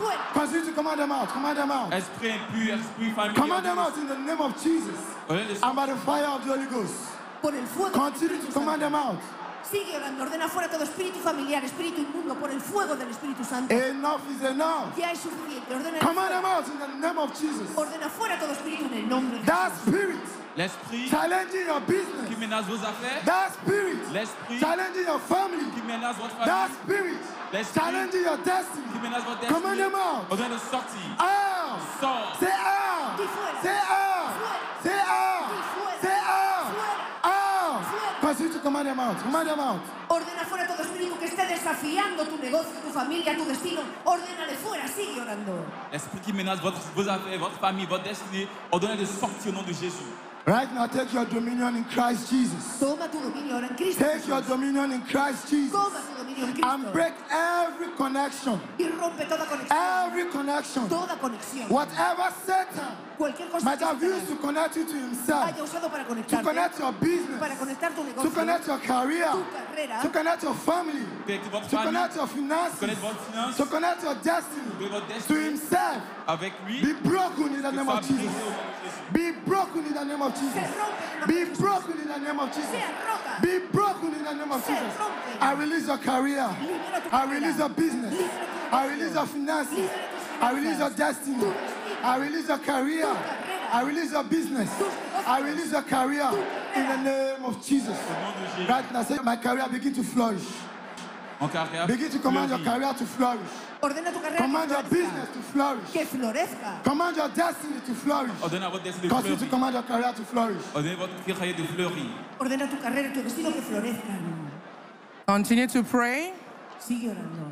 Fuera. 0.60 0.66
Continue 0.66 0.66
to 0.66 0.72
command 0.74 1.00
them 1.00 1.12
out. 1.12 1.30
Command 1.32 1.58
them 1.58 1.72
out. 1.72 1.94
Esprit 1.94 2.32
impur, 2.32 2.74
esprit 2.74 3.14
familier. 3.14 3.34
Command 3.34 3.66
them 3.66 3.80
out 3.80 3.98
in 3.98 4.08
the 4.08 4.18
name 4.18 4.42
of 4.42 4.64
Jesus. 4.64 5.00
Ordonnez 5.28 5.60
de 5.60 5.66
And 5.66 5.76
by 5.76 5.86
the 5.86 5.96
fire 5.96 6.26
of 6.26 6.44
the 6.44 6.52
Holy 6.52 6.66
Ghost. 6.68 6.96
Por 7.42 7.56
el 7.56 7.66
fuego 7.66 7.92
del 7.92 8.12
Continue 8.12 8.46
to 8.46 8.52
command 8.52 8.82
them 8.82 8.96
out. 8.96 9.20
Sigue 9.70 9.98
orando, 9.98 10.24
ordena 10.24 10.48
fuera 10.48 10.68
todo 10.70 10.84
espíritu 10.84 11.20
familiar, 11.20 11.64
espíritu 11.64 12.02
inmundo, 12.02 12.34
por 12.36 12.50
el 12.50 12.60
fuego 12.60 12.96
del 12.96 13.10
Espíritu 13.10 13.44
Santo. 13.44 13.72
Enough 13.74 14.22
is 14.36 14.42
enough. 14.44 14.96
Ya 14.98 15.12
es 15.12 15.20
suficiente, 15.20 15.74
ordena 15.76 16.00
Command 16.00 16.30
them 16.32 16.42
fuera. 16.42 16.56
out 16.58 16.68
in 16.68 16.80
the 16.80 16.88
name 17.08 17.18
of 17.20 17.30
Jesus. 17.40 17.70
Ordena 17.76 18.10
fuera 18.10 18.40
todo 18.40 18.52
espíritu 18.54 18.86
en 18.86 18.94
el 18.94 19.08
nombre 19.10 19.38
de 19.40 19.46
That 19.46 19.72
Jesús. 19.72 19.82
spirit 19.88 20.20
L'esprit 20.58 21.10
challenging 21.10 21.66
your 21.68 21.80
qui 21.82 21.94
business. 21.94 22.38
menace 22.40 22.66
vos 22.68 22.84
affaires. 22.84 23.24
That 23.26 23.54
spirit 23.54 23.98
L'esprit 24.12 24.60
challenging 24.60 25.06
your 25.06 25.20
family. 25.20 25.66
qui 25.72 25.82
menace 25.84 26.18
votre 26.18 26.36
That 26.46 26.70
spirit 26.84 27.18
L'esprit 27.54 27.80
challenging 27.82 28.24
your 28.24 28.38
qui 28.38 28.44
destiny. 28.50 29.00
menace 29.04 29.24
votre 29.24 29.48
Command 29.48 29.80
them 29.80 29.94
out. 29.96 30.26
Ordonnez 30.32 30.56
de 30.56 30.60
sortir. 30.60 31.06
Out. 31.20 31.80
Sors. 32.02 32.40
Say 32.40 32.50
out. 32.50 33.18
Di 33.18 33.24
fuera. 33.30 33.62
Say 33.62 33.78
Fuera. 38.70 38.70
Continue 38.70 38.70
to 38.70 38.74
command 38.74 38.88
them 38.88 39.00
out. 39.00 39.18
Command 39.24 39.50
them 39.50 39.60
out. 39.60 39.82
Ordena 40.10 40.46
fuera 40.46 40.68
todo 40.68 40.84
espíritu 40.84 41.18
que 41.18 41.26
esté 41.26 41.46
desafiando 41.46 42.26
tu 42.26 42.38
negocio, 42.38 42.72
tu 42.84 42.92
familia, 42.92 43.36
tu 43.36 43.46
destino. 43.46 43.82
Ordénale 44.06 44.56
fuera, 44.56 44.88
sigue 44.88 45.20
orando. 45.20 45.66
L'esprit 45.92 46.20
qui 46.22 46.34
menace 46.34 46.60
votre, 46.62 46.80
vos 46.96 47.08
affaires, 47.08 47.40
votre 47.40 47.60
famille, 47.60 47.86
votre 47.86 48.04
destinée. 48.04 48.48
Ordonnez 48.72 48.98
de 48.98 49.06
sortir 49.06 49.52
au 49.52 49.56
nom 49.56 49.64
de 49.64 49.74
Jésus. 49.74 50.06
Right 50.46 50.74
now, 50.74 50.88
take 50.88 51.14
your 51.14 51.26
dominion 51.26 51.76
in 51.76 51.84
Christ 51.84 52.30
Jesus. 52.32 52.80
Toma 52.80 53.08
tu 53.10 53.20
dominio 53.20 53.56
ahora 53.56 53.68
en 53.68 53.76
Cristo. 53.76 54.04
Take 54.04 54.28
your 54.28 54.42
dominion 54.42 54.92
in 54.92 55.02
Christ 55.02 55.50
Jesus. 55.50 55.72
Toma 55.72 56.00
tu 56.00 56.24
dominio 56.24 56.48
dominio 56.48 56.64
en 56.64 56.64
and 56.64 56.94
break 56.94 57.14
every 57.30 57.90
connection. 57.96 58.60
Y 58.80 58.88
rompe 58.88 59.28
toda 59.28 59.46
conexión. 59.46 60.08
Every 60.08 60.26
connection. 60.32 60.90
Toda 60.90 61.16
conexión. 61.20 61.70
Whatever 61.70 62.34
Satan 62.46 63.09
Cualquier 63.20 63.50
cosa 63.50 63.66
might 63.66 63.78
que 63.80 63.84
have 63.86 64.02
used 64.02 64.28
to 64.30 64.36
connect 64.38 64.78
you 64.78 64.86
to 64.86 64.94
himself, 64.96 65.44
haya 65.44 65.62
usado 65.62 65.92
para 65.92 66.06
to 66.06 66.10
conectarte, 66.16 66.42
connect 66.46 66.80
your 66.80 66.94
para 66.94 67.04
business, 67.04 67.60
conectar 67.60 67.90
tu 67.94 67.96
to 67.96 68.04
negocio, 68.08 68.34
connect 68.34 68.68
your 68.68 68.78
career, 68.80 69.32
tu 69.34 69.44
carrera, 69.52 70.02
to 70.02 70.10
connect 70.10 70.44
your 70.44 70.54
family, 70.56 71.04
Connecter 71.28 71.50
votre 71.52 71.68
to 71.68 71.76
famille, 71.76 71.86
connect 71.92 72.16
your 72.16 72.28
finances, 72.28 72.80
connecter 72.80 73.02
votre 73.02 73.20
finance, 73.20 73.58
to 73.58 73.66
connect 73.66 74.04
your 74.04 74.16
destiny 74.16 74.72
connecter 74.72 74.90
votre 74.90 75.08
to 75.08 75.14
destinée 75.14 75.46
himself. 75.52 76.02
avec 76.30 76.54
lui. 76.66 76.82
Be 76.82 76.94
broken 77.04 77.54
in 77.56 77.62
the 77.62 77.70
Que 77.72 77.76
name 77.76 77.86
soit 77.86 77.98
of 78.00 78.08
brisé 78.08 78.22
Jesus. 78.24 78.40
nom 78.40 78.56
de 78.56 78.88
Jésus. 78.88 79.12
Be 79.12 79.32
broken 79.46 79.86
in 79.86 79.94
the 79.94 80.06
name 80.06 80.22
of 80.22 80.34
Jesus. 80.34 80.56
rompe 80.56 80.64
en 80.64 80.72
el 80.72 80.78
nombre 80.80 81.28
Be 81.28 81.46
broken 81.60 81.98
in 82.00 82.08
the 82.08 82.20
name 82.24 82.40
of 82.40 82.50
Jesus. 82.56 82.72
Be 83.42 83.60
broken 83.74 84.14
in 84.16 84.24
the 84.24 84.34
name 84.34 84.52
of 84.54 84.66
Jesus. 84.66 84.94
I 85.42 85.54
release 85.54 85.88
your 85.88 85.98
career. 85.98 86.48
I 87.12 87.26
release 87.34 87.58
your 87.58 87.70
business. 87.70 88.16
I 88.72 88.88
release 88.88 89.14
your 89.14 89.26
finances. 89.26 89.90
I 90.40 90.52
release 90.54 90.80
your 90.80 90.90
destiny. 90.92 91.52
Tu 92.02 92.06
destino. 92.06 92.08
I 92.08 92.18
release 92.18 92.48
your 92.48 92.58
career. 92.60 93.18
I 93.72 93.84
release 93.84 94.12
your 94.12 94.24
business. 94.24 94.70
I 95.28 95.42
release 95.42 95.72
your 95.72 95.84
career 95.84 96.30
in 96.76 96.88
the 96.88 96.98
name 96.98 97.46
of 97.46 97.64
Jesus. 97.66 97.98
Au 97.98 98.14
nom 98.14 98.32
de 98.34 98.64
Jésus. 98.64 98.70
Right 98.70 98.92
now, 98.94 99.04
say 99.04 99.18
my 99.24 99.36
career 99.36 99.68
begin 99.72 99.94
to 99.94 100.04
flourish. 100.04 100.44
Mon 101.40 101.48
carrière 101.48 101.88
Begin 101.88 102.10
to 102.10 102.20
command 102.20 102.50
your 102.50 102.60
fleurit. 102.60 102.66
career 102.82 102.94
to 102.96 103.06
flourish. 103.06 103.50
Ordena 103.82 104.12
tu 104.12 104.20
carrera 104.20 104.38
Command 104.44 104.70
your 104.72 104.84
que 104.84 104.90
business 104.90 105.30
florezca. 105.30 105.34
to 105.34 105.42
flourish. 105.42 105.92
Que 105.94 106.06
florezca. 106.06 106.84
Command 106.84 107.16
your 107.16 107.30
destiny 107.30 107.80
to 107.86 107.94
flourish. 107.96 108.32
Ordonnez 108.42 108.66
à 108.66 108.70
votre 108.70 108.84
destinée 108.84 109.08
de 109.08 109.14
Continue 109.14 109.36
to 109.36 109.46
fleurir. 109.46 109.50
command 109.52 109.74
your 109.74 109.84
career 109.84 110.14
to 110.14 110.24
flourish. 110.26 110.64
Ordonnez 110.76 110.96
votre 110.96 111.24
carrière 111.26 111.56
de 111.56 111.64
fleurir. 111.64 112.12
Ordena 112.42 112.68
tu 112.68 112.76
carrera 112.78 113.08
y 113.08 113.14
tu 113.14 113.22
destino 113.24 113.52
que 113.52 113.62
florezcan. 113.62 114.20
Continue 115.28 115.68
to 115.68 115.84
pray. 115.84 116.34
Sigue 116.80 117.08
orando. 117.12 117.52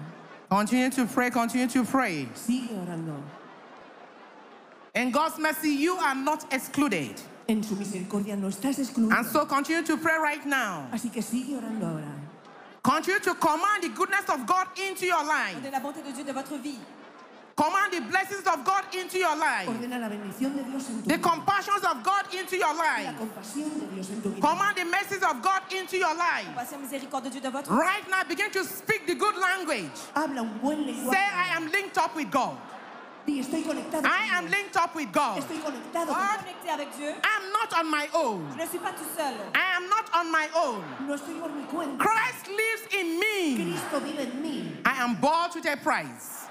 Continue 0.49 0.89
to 0.89 1.05
pray. 1.05 1.29
Continue 1.29 1.67
to 1.67 1.83
pray. 1.85 2.27
Sigue 2.33 2.71
orando. 2.73 3.23
In 4.97 5.11
God's 5.11 5.37
mercy, 5.37 5.69
you 5.69 5.95
are 5.97 6.15
not 6.15 6.51
excluded. 6.51 7.13
En 7.47 7.61
su 7.63 7.75
misericordia 7.75 8.35
no 8.35 8.47
estás 8.47 8.79
excluido. 8.79 9.15
And 9.15 9.25
so 9.27 9.45
continue 9.45 9.83
to 9.83 9.95
pray 9.97 10.17
right 10.17 10.43
now. 10.45 10.87
Así 10.91 11.11
que 11.13 11.21
sigue 11.21 11.55
orando 11.55 11.85
ahora. 11.85 12.11
Continue 12.81 13.19
to 13.19 13.35
command 13.35 13.83
the 13.83 13.89
goodness 13.89 14.27
of 14.27 14.47
God 14.47 14.65
into 14.75 15.05
your 15.05 15.23
life. 15.23 15.55
Ordonnez 15.55 15.71
la 15.71 15.79
bonté 15.79 16.03
de 16.03 16.11
Dieu 16.13 16.23
de 16.23 16.33
votre 16.33 16.57
vie. 16.57 16.79
Command 17.55 17.91
the 17.93 18.01
blessings 18.01 18.45
of 18.47 18.63
God 18.65 18.83
into 18.95 19.19
your 19.19 19.35
life. 19.35 19.67
Ordena 19.69 19.99
la 19.99 20.09
bendición 20.09 20.55
de 20.55 20.63
Dios 20.63 20.89
en 20.89 21.01
tu 21.03 21.09
The 21.09 21.17
vida. 21.17 21.29
compassions 21.29 21.83
of 21.85 22.03
God 22.03 22.33
into 22.33 22.57
your 22.57 22.73
La 22.73 22.81
life. 22.81 23.15
compasión 23.19 23.79
de 23.79 23.87
Dios 23.93 24.09
en 24.09 24.21
tu 24.23 24.29
vida. 24.29 24.41
Command 24.41 24.77
the 24.77 24.85
mercies 24.85 25.21
of 25.23 25.41
God 25.43 25.61
into 25.73 25.97
your 25.97 26.15
life. 26.15 26.47
Miséricorde 26.81 27.25
de 27.25 27.29
Dieu 27.29 27.41
de 27.41 27.51
votre. 27.51 27.69
Right 27.71 28.09
now, 28.09 28.23
begin 28.27 28.49
to 28.51 28.63
speak 28.63 29.05
the 29.05 29.15
good 29.15 29.35
language. 29.37 29.91
Habla 30.15 30.41
un 30.41 30.59
buen 30.59 30.85
Say. 31.11 31.17
I 31.17 31.53
am 31.55 31.71
linked 31.71 31.97
up 31.99 32.15
with 32.15 32.31
God. 32.31 32.57
Di, 33.27 33.39
estoy 33.41 33.62
conectado. 33.62 34.07
I 34.07 34.27
con 34.29 34.38
am 34.38 34.46
Dios. 34.46 34.55
linked 34.55 34.77
up 34.77 34.96
with 34.96 35.12
God. 35.12 35.39
Estoy 35.39 35.60
conectado. 35.60 36.12
What? 36.12 36.38
con 36.39 36.46
Connecté 36.46 36.69
avec 36.69 36.96
Dieu. 36.96 37.13
I'm 37.24 37.51
not 37.51 37.74
on 37.77 37.91
my 37.91 38.07
own. 38.13 38.48
Je 38.53 38.63
ne 38.63 38.67
suis 38.67 38.79
pas 38.79 38.93
tout 38.93 39.10
seul. 39.17 39.36
I 39.53 39.75
am 39.75 39.89
not 39.89 40.10
on 40.15 40.31
my 40.31 40.48
own. 40.55 40.81
No 41.05 41.13
estoy 41.13 41.38
por 41.38 41.50
mi 41.50 41.63
cuenta. 41.65 41.98
Christ 42.00 42.48
lives 42.48 42.88
in 42.96 43.19
me. 43.19 43.55
Cristo 43.74 44.00
vive 44.00 44.19
en 44.19 44.41
mí. 44.41 44.72
I 44.86 45.03
am 45.03 45.15
bought 45.19 45.53
with 45.55 45.65
a 45.65 45.75
price. 45.75 46.48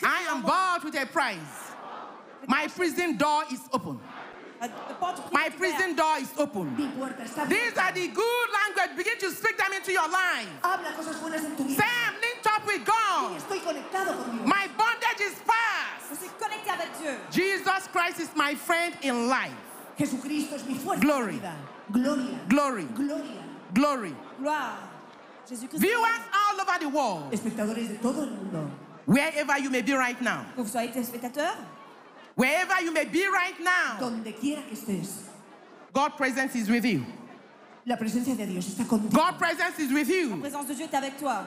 I 0.00 0.26
am 0.30 0.42
bought 0.42 0.84
with 0.84 0.94
a 0.94 1.06
price. 1.06 1.74
My 2.46 2.68
prison 2.68 3.16
door 3.16 3.42
is 3.50 3.62
open. 3.72 3.98
La 4.60 4.68
porte 4.68 5.16
du 5.16 5.34
My 5.34 5.50
prison 5.50 5.50
est 5.50 5.58
prison 5.58 5.90
ouverte. 5.90 5.96
door 5.96 6.16
is 6.20 6.30
open. 6.38 6.76
Mi 6.76 6.86
puerta 6.86 7.24
está 7.24 7.48
These 7.48 7.76
are 7.76 7.92
the 7.92 8.06
good 8.06 8.48
language. 8.54 8.96
Begin 8.96 9.18
to 9.18 9.30
speak 9.32 9.58
them 9.58 9.72
into 9.72 9.90
your 9.90 10.08
life. 10.08 10.48
Habla 10.62 10.92
cosas 12.66 13.22
buenas 13.22 13.42
en 13.42 13.48
tu 13.48 13.48
Say, 13.48 13.58
vida. 13.58 13.68
I'm 13.68 13.74
linked 13.74 13.94
up 13.94 14.16
with 14.16 14.26
God. 14.26 14.46
My 14.46 14.66
bondage 14.76 15.20
is 15.20 15.34
Je 15.34 15.44
past. 15.46 16.20
suis 16.20 16.30
connecté 16.38 16.70
avec 16.70 16.88
Dieu. 17.00 17.18
Jesus 17.30 17.88
Christ 17.92 18.20
is 18.20 18.30
my 18.36 18.54
friend 18.54 18.94
in 19.02 19.28
life. 19.28 19.52
Jesucristo 19.98 20.54
es 20.56 20.64
mi 20.66 20.74
fuerza 20.74 21.00
Glory. 21.00 21.32
vida. 21.34 21.54
Gloria. 21.92 22.38
Glory. 22.48 22.84
Gloria. 22.94 23.42
Glory. 23.72 24.14
Gloire. 24.38 24.78
Viewers 25.48 26.20
all 26.34 26.60
over 26.60 26.78
the 26.80 26.88
world, 26.88 27.32
Espectadores 27.32 27.88
de 27.88 27.96
todo 27.98 28.22
el 28.22 28.30
mundo. 28.30 28.70
wherever 29.06 29.56
you 29.58 29.70
may 29.70 29.80
be 29.80 29.92
right 29.94 30.20
now, 30.20 30.44
Que 30.56 30.62
vous 30.64 30.68
soyez 30.70 30.90
téléspectateurs, 30.92 31.56
wherever 32.34 32.80
you 32.82 32.90
may 32.92 33.04
be 33.04 33.24
right 33.28 33.58
now, 33.60 33.96
Donde 34.00 34.24
quiera 34.40 34.60
que 34.68 34.74
estés. 34.76 35.22
God 35.92 36.16
presence 36.16 36.56
is 36.56 36.68
with 36.68 36.84
you. 36.84 37.06
La 37.86 37.94
presencia 37.96 38.34
de 38.36 38.44
Dios 38.46 38.66
está 38.66 38.84
contigo. 38.88 39.10
God 39.14 39.38
presence 39.38 39.78
is 39.78 39.92
with 39.92 40.08
la 40.08 40.14
you. 40.16 40.36
présence 40.40 40.66
de 40.66 40.74
Dieu 40.74 40.84
est 40.86 40.94
avec 40.94 41.16
toi. 41.18 41.46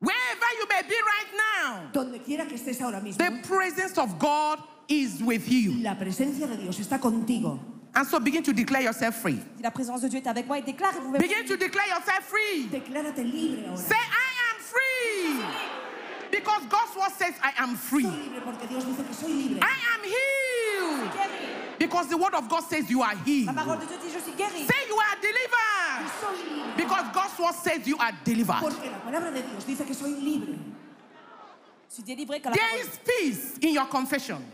Wherever 0.00 0.45
you 0.58 0.66
may 0.68 0.82
be 0.82 0.94
right 0.94 1.32
now, 1.36 1.90
Donde 1.92 2.18
quiera 2.24 2.46
que 2.46 2.56
estés 2.56 2.80
ahora 2.80 3.00
mismo. 3.00 3.18
the 3.18 3.46
presence 3.46 3.98
of 3.98 4.18
God 4.18 4.58
is 4.88 5.22
with 5.22 5.48
you. 5.48 5.72
La 5.82 5.94
presencia 5.94 6.46
de 6.46 6.56
Dios 6.56 6.78
está 6.78 7.00
contigo. 7.00 7.58
And 7.94 8.06
so 8.06 8.20
begin 8.20 8.42
to 8.42 8.52
declare 8.52 8.82
yourself 8.82 9.16
free. 9.22 9.40
Si 9.56 9.62
la 9.62 9.70
présence 9.70 10.02
de 10.02 10.08
Dieu 10.08 10.20
est 10.20 10.26
avec 10.26 10.46
moi, 10.46 10.58
il 10.58 10.64
déclare 10.64 10.92
vous 10.92 11.12
pouvez 11.12 11.18
Begin 11.18 11.46
to 11.46 11.56
declare 11.56 11.86
yourself 11.88 12.24
free. 12.26 12.68
Declárate 12.70 13.18
libre 13.24 13.64
ahora. 13.68 13.76
Say, 13.78 13.96
I 13.96 14.32
am 14.52 14.60
free. 14.60 15.44
Because 16.30 16.62
God's 16.68 16.94
word 16.96 17.12
says, 17.16 17.34
I 17.42 17.52
am 17.62 17.74
free. 17.76 18.02
Soy 18.02 18.10
libre 18.10 18.40
porque 18.44 18.66
Dios 18.68 18.84
dice 18.84 19.02
que 19.06 19.14
soy 19.14 19.32
libre. 19.32 19.60
I 19.62 19.76
am 19.94 20.02
healed. 20.04 21.10
guéri. 21.12 21.78
Because 21.78 22.08
the 22.08 22.16
word 22.18 22.34
of 22.34 22.48
God 22.48 22.64
says 22.68 22.90
you 22.90 23.00
are 23.02 23.14
La 23.14 23.20
healed. 23.24 23.54
parole 23.54 23.78
de 23.78 23.86
Dieu 23.86 23.96
dit 24.02 24.10
je 24.12 24.18
suis 24.20 24.32
guéri. 24.32 24.66
Say 24.66 24.86
you 24.88 24.96
are 24.98 25.16
delivered. 25.20 25.65
Soy 26.20 26.36
libre. 26.54 26.76
Because 26.76 27.12
God's 27.12 27.38
word 27.38 27.54
says 27.54 27.86
you 27.86 27.98
are 27.98 28.12
delivered. 28.24 28.60
Porque 28.60 28.90
la 28.90 28.98
palabra 28.98 29.30
de 29.32 29.42
Dios 29.42 29.64
dice 29.64 29.84
que 29.86 29.94
soy 29.94 30.10
libre. 30.20 30.58
Je 31.96 32.02
délivré 32.02 32.42
quand 32.42 32.50
la 32.50 32.56
There 32.56 32.86
peace 33.04 33.58
in 33.60 33.74
your 33.74 33.86
confession. 33.86 34.44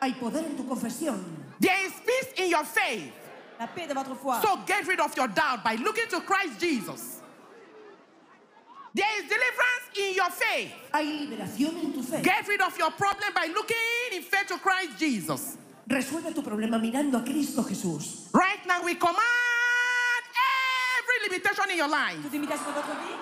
Hay 0.00 0.12
poder 0.14 0.44
en 0.44 0.56
tu 0.56 0.64
confesión. 0.64 1.22
There 1.58 1.86
is 1.86 1.92
peace 2.04 2.44
in 2.44 2.50
your 2.50 2.64
faith. 2.64 3.12
la 3.58 3.66
paix 3.66 3.86
de 3.86 3.94
votre 3.94 4.14
foi. 4.14 4.40
So 4.40 4.56
get 4.66 4.86
rid 4.86 5.00
of 5.00 5.14
your 5.16 5.28
doubt 5.28 5.62
by 5.62 5.74
looking 5.76 6.08
to 6.08 6.20
Christ 6.22 6.58
Jesus. 6.58 7.20
There 8.94 9.06
is 9.18 9.28
deliverance 9.28 9.86
in 9.96 10.14
your 10.14 10.30
faith. 10.30 10.72
Hay 10.92 11.04
liberación 11.04 11.76
en 11.78 11.92
tu 11.92 12.02
fe. 12.02 12.22
Get 12.22 12.48
rid 12.48 12.60
of 12.60 12.76
your 12.78 12.90
problem 12.92 13.32
by 13.34 13.46
looking 13.54 13.76
in 14.16 14.22
faith 14.22 14.48
to 14.48 14.58
Christ 14.58 14.98
Jesus. 14.98 15.56
Resuelve 15.86 16.34
tu 16.34 16.42
problema 16.42 16.78
mirando 16.78 17.18
a 17.18 17.22
Cristo 17.22 17.62
Jesús. 17.62 18.28
Right 18.32 18.64
now, 18.66 18.82
we 18.82 18.94
command 18.94 19.18
every 19.18 19.39
limitation 21.30 21.70
in 21.70 21.76
your 21.78 21.88
life, 21.88 22.18
Toute 22.22 22.32
limitation 22.32 22.66
de 22.66 22.72
votre 22.74 22.94
vie, 23.00 23.16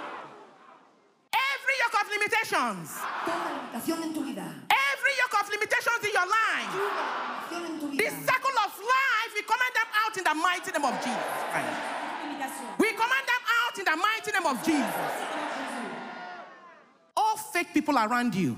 every 1.33 1.77
yoke 1.85 1.97
of 2.01 2.09
limitations, 2.09 2.89
Toda 3.25 3.37
limitación 3.53 4.03
en 4.03 4.13
tu 4.15 4.25
vida. 4.25 4.45
every 4.73 5.13
yoke 5.21 5.37
of 5.41 5.49
limitations 5.51 6.01
in 6.05 6.13
your 6.13 6.27
life, 6.27 6.73
Toda 6.73 7.61
limitación 7.61 7.65
en 7.69 7.81
tu 7.81 7.97
this 7.97 8.15
circle 8.25 8.57
of 8.65 8.73
life, 8.81 9.31
we 9.35 9.43
command 9.43 9.75
them 9.77 9.89
out 10.05 10.17
in 10.17 10.25
the 10.25 10.35
mighty 10.35 10.71
name 10.73 10.85
of 10.85 10.95
Jesus. 11.05 11.29
Christ. 11.53 11.77
We 12.79 12.93
command 12.93 13.27
them 13.27 13.43
out 13.61 13.79
in 13.79 13.85
the 13.85 13.97
mighty 13.97 14.31
name 14.33 14.47
of 14.47 14.57
Jesus. 14.65 14.95
All 17.17 17.37
fake 17.37 17.75
people 17.75 17.99
around 17.99 18.35
you, 18.35 18.57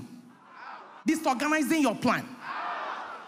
disorganizing 1.05 1.81
your 1.81 1.95
plan. 1.95 2.23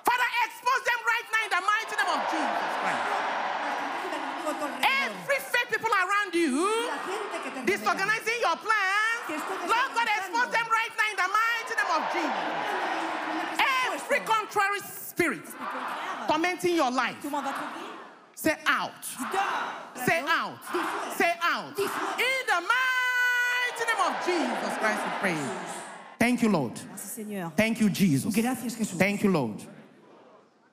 Father, 0.05 0.29
expose 0.45 0.83
them 0.85 1.01
right 1.03 1.27
now 1.33 1.43
in 1.43 1.51
the 1.57 1.63
mighty 1.65 1.95
name 1.97 2.11
of 2.13 2.21
Jesus 2.29 2.73
Christ. 2.79 3.03
Every 4.83 5.39
fake 5.39 5.69
people 5.71 5.89
around 6.33 6.51
you, 6.51 6.87
La 6.87 6.97
gente 7.05 7.43
que 7.43 7.51
te 7.51 7.59
rodea. 7.59 7.65
disorganizing 7.65 8.39
your 8.41 8.55
plans, 8.57 9.41
Lord 9.67 9.89
God, 9.93 10.07
expose 10.17 10.51
them 10.51 10.67
right 10.69 10.93
now 10.97 11.09
in 11.11 11.17
the 11.17 11.29
mighty 11.29 11.73
name 11.77 11.91
of 11.97 12.03
Jesus. 12.13 13.57
Every 13.85 14.19
contrary 14.25 14.79
spirit 14.81 15.45
tormenting 16.27 16.75
your 16.75 16.91
life, 16.91 17.15
tout 17.21 17.25
le 17.25 17.31
monde 17.31 17.45
votre 17.45 17.59
vie, 17.59 17.85
say 18.35 18.55
out. 18.65 19.05
Say 20.05 20.19
out. 20.27 20.59
Say 21.17 21.33
out. 21.41 21.77
In 21.77 22.45
the 22.47 22.61
mighty 22.61 23.83
name 23.85 24.01
of 24.05 24.25
Jesus 24.25 24.77
Christ, 24.79 25.01
we 25.05 25.11
pray. 25.19 25.37
Thank 26.19 26.41
you, 26.41 26.49
Lord. 26.49 26.73
Thank 27.55 27.79
you, 27.81 27.89
Jesus. 27.89 28.33
Jesús. 28.33 28.97
Thank 28.97 29.23
you, 29.23 29.31
Lord. 29.31 29.61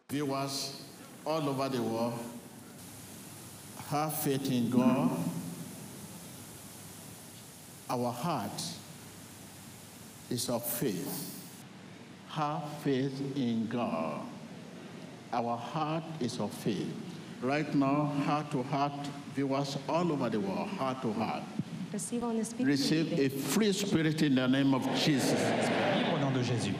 Viewers 0.08 0.82
all 1.24 1.48
over 1.48 1.68
the 1.68 1.82
world, 1.82 2.18
have 3.90 4.14
faith 4.16 4.50
in 4.50 4.70
God. 4.70 5.10
Our 7.90 8.12
heart 8.12 8.62
is 10.30 10.48
of 10.48 10.64
faith. 10.64 11.42
Have 12.28 12.62
faith 12.84 13.36
in 13.36 13.66
God. 13.66 14.20
Our 15.32 15.56
heart 15.56 16.04
is 16.20 16.38
of 16.38 16.52
faith. 16.52 16.86
Right 17.42 17.74
now, 17.74 18.12
heart 18.24 18.52
to 18.52 18.62
heart, 18.62 18.92
viewers 19.34 19.76
all 19.88 20.12
over 20.12 20.30
the 20.30 20.38
world, 20.38 20.68
heart 20.68 21.02
to 21.02 21.12
heart. 21.12 21.42
Reciba 21.92 22.28
un 22.28 22.38
espíritu 22.38 22.66
Receive 22.66 23.18
a 23.18 23.28
free 23.28 23.72
spirit 23.72 24.22
in 24.22 24.36
the 24.36 24.46
name 24.46 24.72
of 24.72 24.84
Jesus. 24.94 25.40
Au 26.12 26.18
nom 26.18 26.32
de 26.32 26.44
Jésus. 26.44 26.74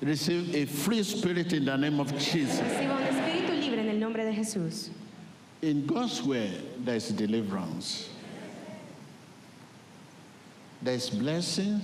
Receive 0.00 0.54
a 0.54 0.64
free 0.66 1.02
spirit 1.02 1.52
in 1.52 1.64
the 1.64 1.76
name 1.76 1.98
of 1.98 2.16
Jesus. 2.16 2.60
Reciba 2.60 2.94
un 2.94 3.02
espíritu 3.02 3.60
libre 3.60 3.80
en 3.80 3.88
el 3.88 3.98
nombre 3.98 4.24
de 4.24 4.32
Jesús. 4.32 4.90
In 5.62 5.84
God's 5.86 6.22
way, 6.22 6.52
there 6.84 6.94
is 6.94 7.08
deliverance. 7.08 8.10
There's 10.82 11.10
blessing, 11.10 11.80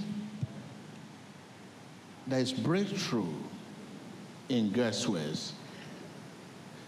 there's 2.26 2.52
breakthrough 2.52 3.32
in 4.48 4.72
God's 4.72 5.06
ways. 5.06 5.52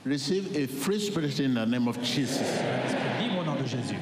Receive 0.04 0.56
a 0.56 0.66
free 0.66 1.00
spirit 1.00 1.38
in 1.38 1.54
the 1.54 1.66
name 1.66 1.86
of 1.86 2.02
Jesus. 2.02 2.60
Un 2.60 2.80
esprit 2.86 3.20
libre 3.20 3.38
au 3.40 3.44
nom 3.44 3.56
de 3.56 3.64
Jésus. 3.64 3.98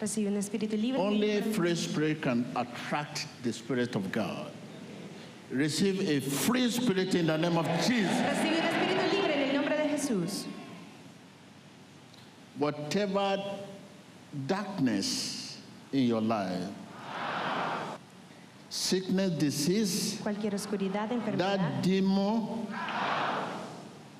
Recibe 0.00 0.28
un 0.28 0.36
espíritu 0.36 0.80
libre. 0.80 1.00
Only 1.00 1.38
a 1.38 1.42
free 1.42 1.74
spirit 1.74 2.22
can 2.22 2.46
attract 2.54 3.26
the 3.42 3.52
Spirit 3.52 3.96
of 3.96 4.12
God. 4.12 4.52
Receive 5.50 6.08
a 6.08 6.20
free 6.20 6.70
spirit 6.70 7.14
in 7.14 7.26
the 7.26 7.38
name 7.38 7.56
of 7.56 7.66
Jesus. 7.86 8.12
Recibe 8.12 8.58
un 8.58 8.68
espíritu 8.68 9.12
libre 9.12 9.32
en 9.32 9.48
el 9.48 9.54
nombre 9.54 9.76
de 9.76 9.88
Jesús. 9.88 10.44
Whatever 12.58 13.42
darkness 14.46 15.58
in 15.92 16.04
your 16.04 16.20
life, 16.20 16.68
sickness, 18.76 19.30
disease, 19.38 20.18
Cualquier 20.22 20.54
oscuridad, 20.54 21.10
enfermedad, 21.10 21.38
that 21.38 21.82
demon, 21.82 22.66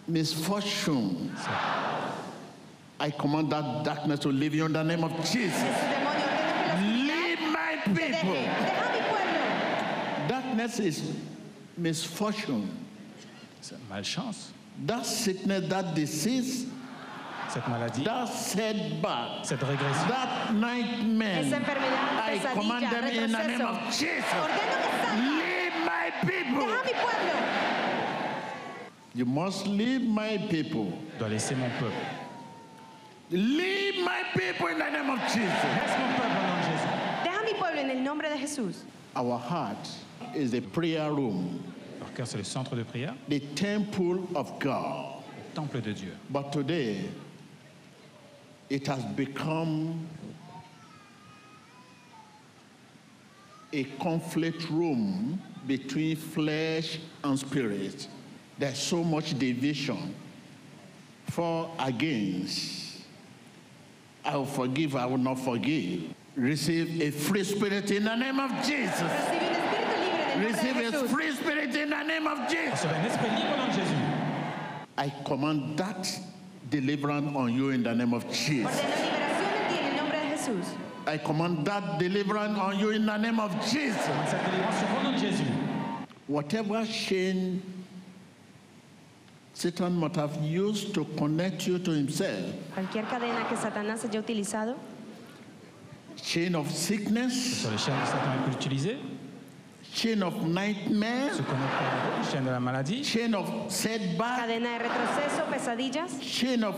misfortune, 0.09 1.31
I 2.99 3.11
command 3.11 3.51
that 3.53 3.85
darkness 3.85 4.21
to 4.21 4.29
leave 4.29 4.55
you 4.55 4.65
in 4.65 4.73
the 4.73 4.83
name 4.83 5.05
of 5.05 5.13
Jesus. 5.31 5.53
ese 5.53 5.85
demonio 5.93 6.25
ordeno 6.27 6.65
que 6.65 6.71
la 6.71 6.81
Leave 6.81 7.41
my 7.53 7.77
people. 7.85 7.95
Deja 7.95 8.25
mi 8.93 9.01
pueblo. 9.11 10.29
Darkness 10.29 10.81
is 10.81 11.03
misfortune. 11.77 12.69
C'est 13.61 13.77
malchance. 13.91 14.53
That 14.87 15.05
sickness, 15.05 15.69
that 15.69 15.95
disease, 15.95 16.67
Cette 17.57 17.69
maladie, 17.69 18.05
that 18.05 18.27
setback, 18.29 19.43
cette 19.43 19.63
régression. 19.63 20.09
that 20.09 20.53
nightmare, 20.53 21.39
Esa 21.41 21.57
enfermedad, 21.57 22.29
I 22.29 22.53
command 22.53 22.85
them 22.93 23.05
in 23.07 23.33
the 23.33 23.39
name 23.39 23.61
of. 23.63 23.79
Jesus. 23.87 24.25
Ordeno 24.29 24.77
que 24.83 24.91
salga. 24.93 25.17
Leave 25.41 25.75
my 25.87 26.11
people. 26.21 26.67
Deja 26.67 26.83
mi 26.85 26.93
pueblo. 26.93 27.35
You 29.15 29.25
must 29.25 29.67
leave 29.67 30.03
my 30.03 30.37
people. 30.51 30.93
Je 31.15 31.19
dois 31.19 31.29
laisser 31.31 31.57
mon 31.57 31.71
peuple. 31.79 31.97
Leave 33.31 34.05
my 34.05 34.23
people 34.35 34.67
in 34.67 34.79
the 34.79 34.91
name 34.91 35.09
of 35.09 35.19
Jesus. 35.33 35.65
Laisse 35.65 35.97
mon 35.99 36.13
peuple 36.13 36.37
au 36.37 36.43
nom 36.45 36.57
de 36.61 36.65
Jésus. 36.69 37.25
Deja 37.25 37.41
mi 37.43 37.55
pueblo 37.59 37.81
en 37.81 37.91
el 37.91 38.03
nombre 38.05 38.29
de 38.29 38.37
Jesús. 38.37 38.85
Our 39.17 39.39
heart 39.39 39.89
is 40.35 40.51
the 40.51 40.61
prayer 40.61 41.11
room, 41.11 41.59
Leur 42.01 42.13
cœur, 42.13 42.27
c'est 42.27 42.37
le 42.37 42.45
centre 42.45 42.77
de 42.77 42.83
prière, 42.83 43.15
the 43.31 43.41
temple 43.55 44.21
of 44.35 44.59
God. 44.59 45.23
le 45.39 45.55
temple 45.55 45.81
de 45.81 45.93
Dieu. 45.95 46.13
But 46.29 46.53
today, 46.53 47.09
it 48.69 48.87
has 48.87 49.05
become 49.05 50.07
a 53.73 53.85
conflict 54.01 54.69
room 54.71 55.41
between 55.67 56.17
flesh 56.17 56.99
and 57.25 57.39
spirit. 57.39 58.09
There's 58.59 58.79
so 58.79 59.05
much 59.05 59.39
division 59.39 60.15
for 61.29 61.71
against. 61.79 63.03
I 64.25 64.37
will 64.37 64.47
forgive, 64.47 64.97
I 64.97 65.07
will 65.07 65.19
not 65.19 65.39
forgive. 65.39 66.15
Receive 66.35 67.01
a 67.01 67.11
free 67.11 67.45
spirit 67.45 67.91
in 67.91 68.05
the 68.05 68.17
name 68.17 68.41
of 68.41 68.51
Jesus. 68.65 69.13
Recibe 70.37 70.77
un 70.77 70.93
espíritu 70.93 70.93
libre 70.93 70.93
en 70.93 70.93
el 70.93 70.93
nombre 70.93 70.97
Receive 70.97 71.05
a 71.05 71.09
free 71.09 71.33
spirit 71.33 71.77
in 71.77 71.91
the 71.91 72.03
name 72.03 72.27
of 72.27 72.39
Jesus. 72.49 72.85
Recevez 72.85 72.95
un 72.95 73.07
esprit 73.07 73.31
libre 73.31 73.53
au 73.53 73.57
nom 73.57 73.67
de 73.69 73.73
Jésus. 73.73 74.17
I 74.99 75.13
command 75.25 75.79
that 75.79 76.21
deliverance 76.71 77.35
on 77.37 77.53
you 77.55 77.71
in 77.71 77.83
the 77.83 77.95
name 77.95 78.15
of 78.15 78.25
Jesus. 78.31 78.67
Ordeno 78.67 79.07
liberación 79.07 79.53
en 79.53 79.69
ti 79.69 79.79
en 79.79 79.87
el 79.87 79.97
nombre 79.97 80.19
de 80.19 80.37
Jesús. 80.37 80.65
I 81.07 81.19
command 81.19 81.65
that 81.67 81.99
deliverance 81.99 82.59
on 82.59 82.79
you 82.79 82.91
in 82.91 83.07
the 83.07 83.17
name 83.17 83.39
of 83.41 83.53
Jesus. 83.67 83.97
Commande 84.07 84.29
cette 84.29 84.45
délivrance 84.51 84.79
sur 84.79 84.89
au 84.99 85.03
nom 85.05 85.13
de 85.13 85.19
Jésus. 85.19 85.45
Whatever 86.29 86.85
chain 86.85 87.61
Satan 89.57 89.91
must 89.95 90.17
have 90.17 90.37
used 90.43 90.93
to 90.93 91.07
connect 91.17 91.67
you 91.67 91.79
to 91.79 91.91
himself, 91.91 92.53
Cualquier 92.75 93.05
cadena 93.05 93.49
que 93.49 93.57
Satanás 93.57 94.05
haya 94.05 94.21
utilizado, 94.21 94.77
chain 96.17 96.55
of 96.55 96.71
sickness, 96.71 97.67
chain 99.97 100.23
of 100.23 100.35
nightmare, 100.47 101.33
se 101.35 101.41
connecter 101.43 101.85
à 101.85 102.19
la 102.23 102.31
chaîne 102.31 102.45
de 102.45 102.51
la 102.51 102.61
maladie, 102.61 103.03
chain 103.03 103.33
of 103.35 103.47
setback, 103.69 104.41
cadena 104.41 104.79
de 104.79 104.85
retroceso, 104.85 105.43
pesadillas, 105.51 106.21
chain 106.21 106.63
of 106.65 106.75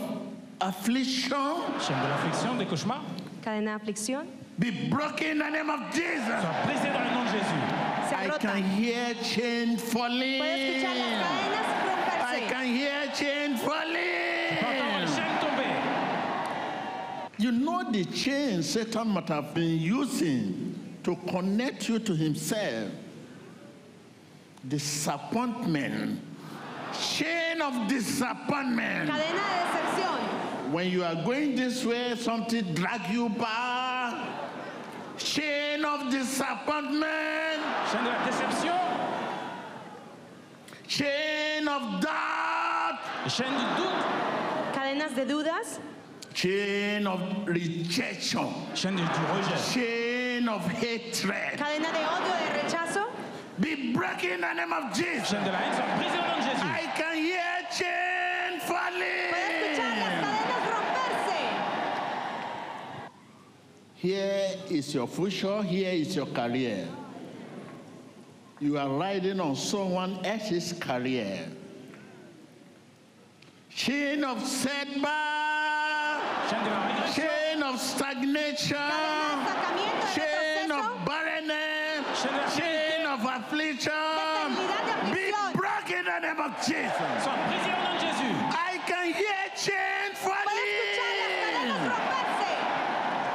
affliction, 0.61 1.57
chaîne 1.85 1.97
de 2.01 2.07
l'affliction, 2.07 2.55
des 2.57 2.65
cauchemars, 2.65 3.03
cadena 3.43 3.71
de 3.77 3.81
aflicción, 3.81 4.25
be 4.57 4.71
broken 4.89 5.31
in 5.31 5.37
the 5.39 5.49
name 5.51 5.69
of 5.69 5.81
Jesus. 5.91 6.39
soit 6.41 6.65
brisée 6.65 6.89
dans 6.93 7.03
le 7.03 7.11
nom 7.13 7.23
de 7.25 7.29
Jésus. 7.29 7.61
se 8.09 8.15
I 8.15 8.27
rota. 8.27 8.39
can 8.39 8.63
hear 8.63 9.13
chain 9.21 9.77
falling. 9.77 10.39
Puede 10.39 10.77
escuchar 10.77 10.95
las 10.95 11.11
cadenas 11.19 12.31
I 12.31 12.49
can 12.49 12.65
hear 12.65 13.11
chain 13.13 13.57
falling. 13.57 14.29
You 17.37 17.51
know 17.53 17.83
the 17.89 18.03
chain 18.05 18.61
Satan 18.63 19.07
must 19.09 19.29
have 19.29 19.53
been 19.53 19.79
using 19.79 20.75
to 21.03 21.15
connect 21.29 21.87
you 21.87 21.99
to 21.99 22.13
himself. 22.13 22.91
Disappointment. 24.67 26.19
Chain 26.93 27.61
of 27.61 27.87
disappointment. 27.87 29.09
Cadena 29.09 29.43
de 29.47 29.55
decepción. 29.63 30.71
When 30.71 30.89
you 30.91 31.03
are 31.03 31.15
going 31.15 31.55
this 31.55 31.85
way, 31.85 32.15
something 32.15 32.73
drag 32.73 33.09
you 33.11 33.29
back. 33.29 34.15
Chain 35.17 35.85
of 35.85 36.11
disappointment. 36.11 37.61
Chain 37.91 38.03
de 38.03 38.09
la 38.09 38.25
déception, 38.25 38.75
Chain 40.87 41.67
of 41.67 42.01
doubt. 42.01 42.99
chaîne 43.27 43.47
du 43.47 43.81
doute, 43.81 44.73
Cadenas 44.73 45.13
de 45.15 45.25
dudas, 45.25 45.79
Chain 46.33 47.05
of 47.07 47.19
rejection. 47.47 48.51
Chain 48.75 48.91
du, 48.95 49.03
du 49.03 49.23
rejet. 49.33 49.73
Chain 49.73 50.47
of 50.49 50.65
hatred. 50.65 51.57
cadena 51.57 51.91
de 51.91 52.03
odio, 52.05 52.33
de 52.33 52.61
rechazo, 52.63 53.07
Be 53.59 53.91
broken 53.91 54.31
in 54.31 54.41
the 54.41 54.53
name 54.53 54.71
of 54.71 54.93
Jesus. 54.93 55.31
Chaîne 55.31 55.43
de 55.43 55.51
la 55.51 55.59
haine, 55.59 55.73
soit 55.75 55.85
brisée 55.97 56.17
au 56.17 56.27
nom 56.27 56.37
de 56.37 56.43
Jésus. 56.43 56.63
I 56.63 56.87
can 56.95 57.15
hear 57.15 57.67
chain 57.69 58.59
puede 58.65 59.01
escuchar 59.33 59.89
las 59.99 61.25
falling. 61.25 61.59
Here 63.95 64.55
is 64.69 64.93
your 64.93 65.07
future. 65.07 65.61
Here 65.63 65.91
is 65.91 66.15
your 66.15 66.27
career. 66.27 66.87
You 68.61 68.77
are 68.77 68.89
riding 68.89 69.41
on 69.41 69.55
someone 69.55 70.25
else's 70.25 70.73
career. 70.73 71.49
Chain 73.69 74.23
of 74.23 74.41
setback. 74.45 75.09
Chaîne 76.49 76.63
de 76.63 76.69
la 76.69 76.79
régression, 76.87 77.23
Chain 77.23 77.63
of 77.63 77.79
stagnation. 77.79 78.77
Cadena 78.77 79.43
de 79.43 79.49
estancamiento, 79.49 80.05
de 80.05 80.15
Chain 80.15 80.71
of 80.71 81.05
barrenness. 81.05 82.23
Chain 82.55 82.88
of 83.19 83.25
affliction. 83.25 83.91
Be 85.13 85.31
broken 85.53 85.99
in 85.99 86.05
the 86.05 86.19
name 86.19 86.39
of 86.39 86.55
Jesus. 86.65 87.23
soit 87.23 87.37
brisée 87.47 87.73
au 87.73 87.81
nom 87.83 87.93
de 87.95 87.99
Jésus. 88.05 88.33
I 88.51 88.79
can 88.87 89.05
hear 89.13 89.41
chain 89.55 90.11
Puede 90.13 90.47
escuchar 90.55 91.09
las 91.15 91.33
cadenas 91.35 91.49
falling. 91.65 91.89
romperse. 91.89 92.57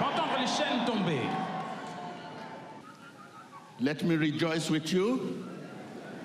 Entendre 0.01 0.37
les 0.41 0.47
chaînes 0.47 0.85
tomber. 0.87 1.29
Let 3.81 4.03
me 4.05 4.17
rejoice 4.17 4.71
with 4.71 4.93
you. 4.93 5.45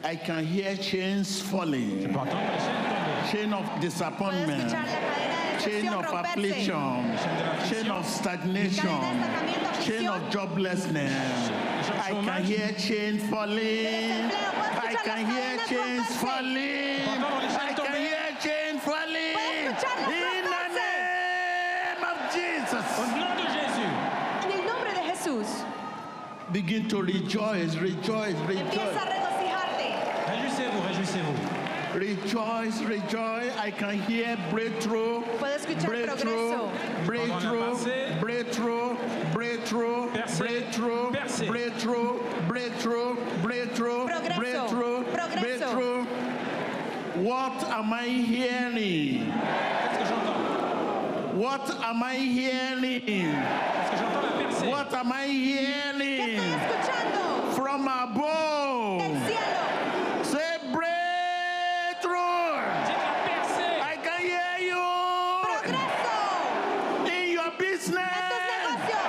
I 0.03 0.15
can 0.15 0.45
hear 0.45 0.75
chains 0.77 1.41
falling. 1.41 2.13
Pour 2.13 2.21
entendre 2.21 2.41
les 2.41 2.59
chaînes 2.59 2.83
tomber. 2.85 3.31
Chain 3.31 3.53
of 3.53 3.81
disappointment. 3.81 4.71
escuchar 4.71 4.85
la 4.85 4.95
cadena 4.99 5.35
de 5.57 5.59
Chain 5.59 5.93
of 5.93 6.05
affliction. 6.13 7.17
Chain 7.69 7.91
of 7.91 8.05
stagnation. 8.07 8.83
Cadena 8.87 9.41
de 9.45 9.51
estancamiento, 9.51 9.85
Chain 9.85 10.07
of 10.07 10.21
joblessness. 10.29 11.68
I 11.97 12.11
can 12.23 12.43
hear 12.43 12.71
chains 12.77 13.23
falling. 13.29 14.31
I 14.81 14.95
can 15.03 15.25
hear 15.25 15.57
chains 15.67 16.05
falling. 16.17 17.01
I 17.07 17.73
can 17.75 17.95
hear 17.95 18.29
chains 18.41 18.81
falling. 18.83 19.37
In 19.59 20.45
the 20.45 20.63
name 20.77 22.03
of 22.03 22.17
Jesus. 22.33 22.87
nom 22.97 23.35
de 23.37 23.45
Jésus. 23.55 23.93
En 24.45 24.51
el 24.51 24.65
nombre 24.65 24.91
de 24.93 25.01
Jesús, 25.11 25.47
Begin 26.51 26.87
to 26.89 27.01
rejoice, 27.03 27.75
rejoice, 27.75 28.33
empieza 28.35 28.51
a 28.51 28.65
rejoice. 28.65 29.05
regocijarte. 29.05 29.89
Réjouissez-vous, 30.27 30.81
réjouissez-vous. 30.87 31.37
Rejoice, 31.93 32.81
rejoice. 32.81 33.51
I 33.57 33.71
can 33.71 33.93
hear 33.99 34.37
breakthrough, 34.51 35.23
Puedo 35.39 35.55
escuchar 35.55 35.87
breakthrough, 35.87 36.69
progreso. 36.69 37.05
breakthrough, 37.05 37.75
Pendant 37.83 38.21
breakthrough, 38.21 38.97
breakthrough, 39.43 40.11
Percée, 40.11 40.37
breakthrough, 40.43 41.11
percée. 41.13 41.47
breakthrough, 41.47 42.19
breakthrough, 42.49 43.15
breakthrough, 43.41 44.05
Progreso, 44.05 44.37
breakthrough, 44.37 45.03
progreso. 45.13 45.41
breakthrough. 45.41 46.05
What 47.23 47.63
am 47.71 47.93
I 47.93 48.03
hearing? 48.09 49.31
Qu'est-ce 49.31 49.97
que 49.97 50.05
j'entends 50.09 51.39
What 51.39 51.69
am 51.81 52.03
I 52.03 52.15
hearing? 52.17 53.31
Est-ce 53.31 53.91
que 53.91 53.97
j'entends 53.97 54.23
la 54.23 54.31
personne 54.43 54.49
pensez 54.49 54.67
What 54.67 54.93
am 54.93 55.11
I 55.13 55.25
hearing 55.27 56.59
from 57.55 57.85
del 57.85 57.93
above? 58.03 58.99
cielo. 59.25 59.63
Say 60.23 60.57
breakthrough. 60.73 62.59
Dites 62.83 63.03
la 63.07 63.13
percée. 63.23 63.71
I 63.79 63.95
can 64.03 64.19
hear 64.19 64.59
you 64.67 64.83
Progreso 65.47 66.19
in 67.07 67.23
your 67.31 67.47
en 67.47 67.51
tus 67.51 67.63
business, 67.63 68.19
negocios, 68.35 69.07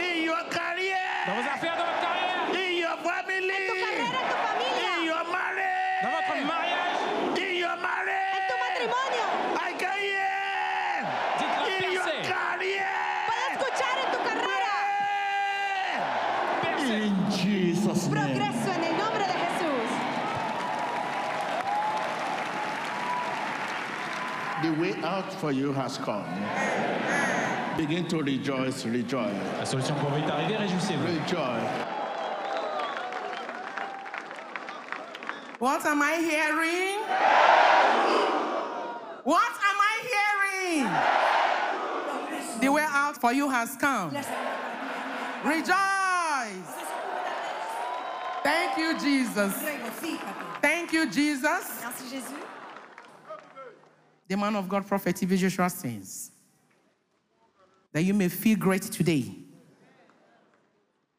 in 0.00 0.16
your 0.24 0.40
Dans 0.40 0.56
career, 0.56 1.04
vos 1.28 1.44
affaires, 1.52 1.76
dans 1.76 1.84
votre 1.84 2.00
carrière, 2.00 2.48
in 2.56 2.72
your 2.76 2.90
en 2.90 2.96
tu 2.96 3.02
family, 3.08 3.60
carrera, 3.68 4.08
en 4.08 4.24
tu 4.28 4.34
in 4.34 4.42
familia, 4.48 4.92
your 5.04 5.22
dans 5.22 5.30
marriage, 5.32 6.12
votre 6.16 6.40
mariage. 6.48 7.00
in 7.38 7.52
your 7.54 7.68
en 7.68 7.76
tu 7.76 7.82
marriage. 7.82 8.48
matrimonio. 8.64 9.26
I 9.60 9.72
can 9.78 9.96
hear 10.00 10.32
Dites 11.38 11.56
la 11.58 11.66
in 11.68 11.92
your 11.92 12.04
percée. 12.04 12.22
career. 12.24 12.88
Puedo 13.28 13.44
escuchar 13.52 13.94
en 14.02 14.08
tu 14.12 14.18
carrera. 14.28 14.78
Percée. 16.62 17.02
In 17.06 17.14
Jesus' 17.30 18.02
name. 18.08 18.14
Progreso 18.14 18.68
en 18.72 18.82
el 18.84 18.94
nombre 18.96 19.24
de 19.26 19.36
Jesús. 19.44 19.90
The 24.62 24.70
way 24.80 24.94
out 25.04 25.27
for 25.38 25.52
you 25.52 25.72
has 25.72 25.98
come. 25.98 26.24
Begin 27.76 28.06
to 28.08 28.20
rejoice, 28.22 28.84
rejoice, 28.84 29.34
La 29.58 29.64
solution 29.64 29.94
pour 29.96 30.10
vous 30.10 30.16
est 30.18 30.30
arrivée, 30.30 30.56
réjouissez-vous. 30.56 31.06
rejoice. 31.22 31.62
What 35.60 35.84
am 35.86 36.02
I 36.02 36.14
hearing? 36.16 36.98
What 39.24 39.52
am 39.68 39.78
I 39.80 39.98
hearing? 40.10 40.86
The 42.60 42.68
way 42.72 42.84
out 42.88 43.20
for 43.20 43.32
you 43.32 43.48
has 43.50 43.76
come. 43.76 44.12
La 44.12 44.22
salida 44.22 44.50
para 45.42 45.62
ti 45.62 45.62
es 45.62 45.68
mía. 45.68 45.84
Rejoice. 46.54 46.74
Thank 48.42 48.78
you, 48.78 48.98
Jesus. 48.98 49.52
Regocíjate. 49.54 50.60
Thank 50.62 50.92
you, 50.92 51.06
Jesus. 51.10 51.80
Merci 51.82 52.04
Jésus. 52.16 52.34
The 54.28 54.36
man 54.36 54.54
of 54.56 54.68
God, 54.68 54.86
Prophet 54.86 55.16
T.B. 55.16 55.36
Joshua 55.38 55.70
says 55.70 56.30
that 57.92 58.02
you 58.02 58.12
may 58.12 58.28
feel 58.28 58.58
great 58.58 58.82
today, 58.82 59.24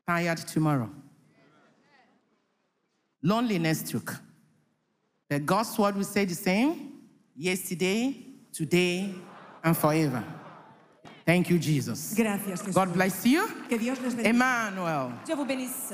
tired 0.07 0.37
tomorrow. 0.37 0.89
Loneliness 3.23 3.81
took. 3.81 4.15
But 5.27 5.45
God's 5.45 5.77
word 5.77 5.95
will 5.95 6.03
say 6.03 6.25
the 6.25 6.35
same 6.35 6.93
yesterday, 7.35 8.15
today, 8.53 9.13
and 9.63 9.75
forever. 9.75 10.23
Thank 11.25 11.49
you, 11.49 11.59
Jesus. 11.59 12.13
Gracias, 12.15 12.61
Jesús. 12.61 12.73
God 12.73 12.93
bless 12.93 13.25
you. 13.25 13.47
Que 13.67 13.77
Dios 13.77 13.99
les 14.01 14.15
bendiga. 14.15 14.29
Emmanuel. 14.29 15.13
Dieu 15.25 15.35
vous 15.35 15.45
bénisse. 15.45 15.93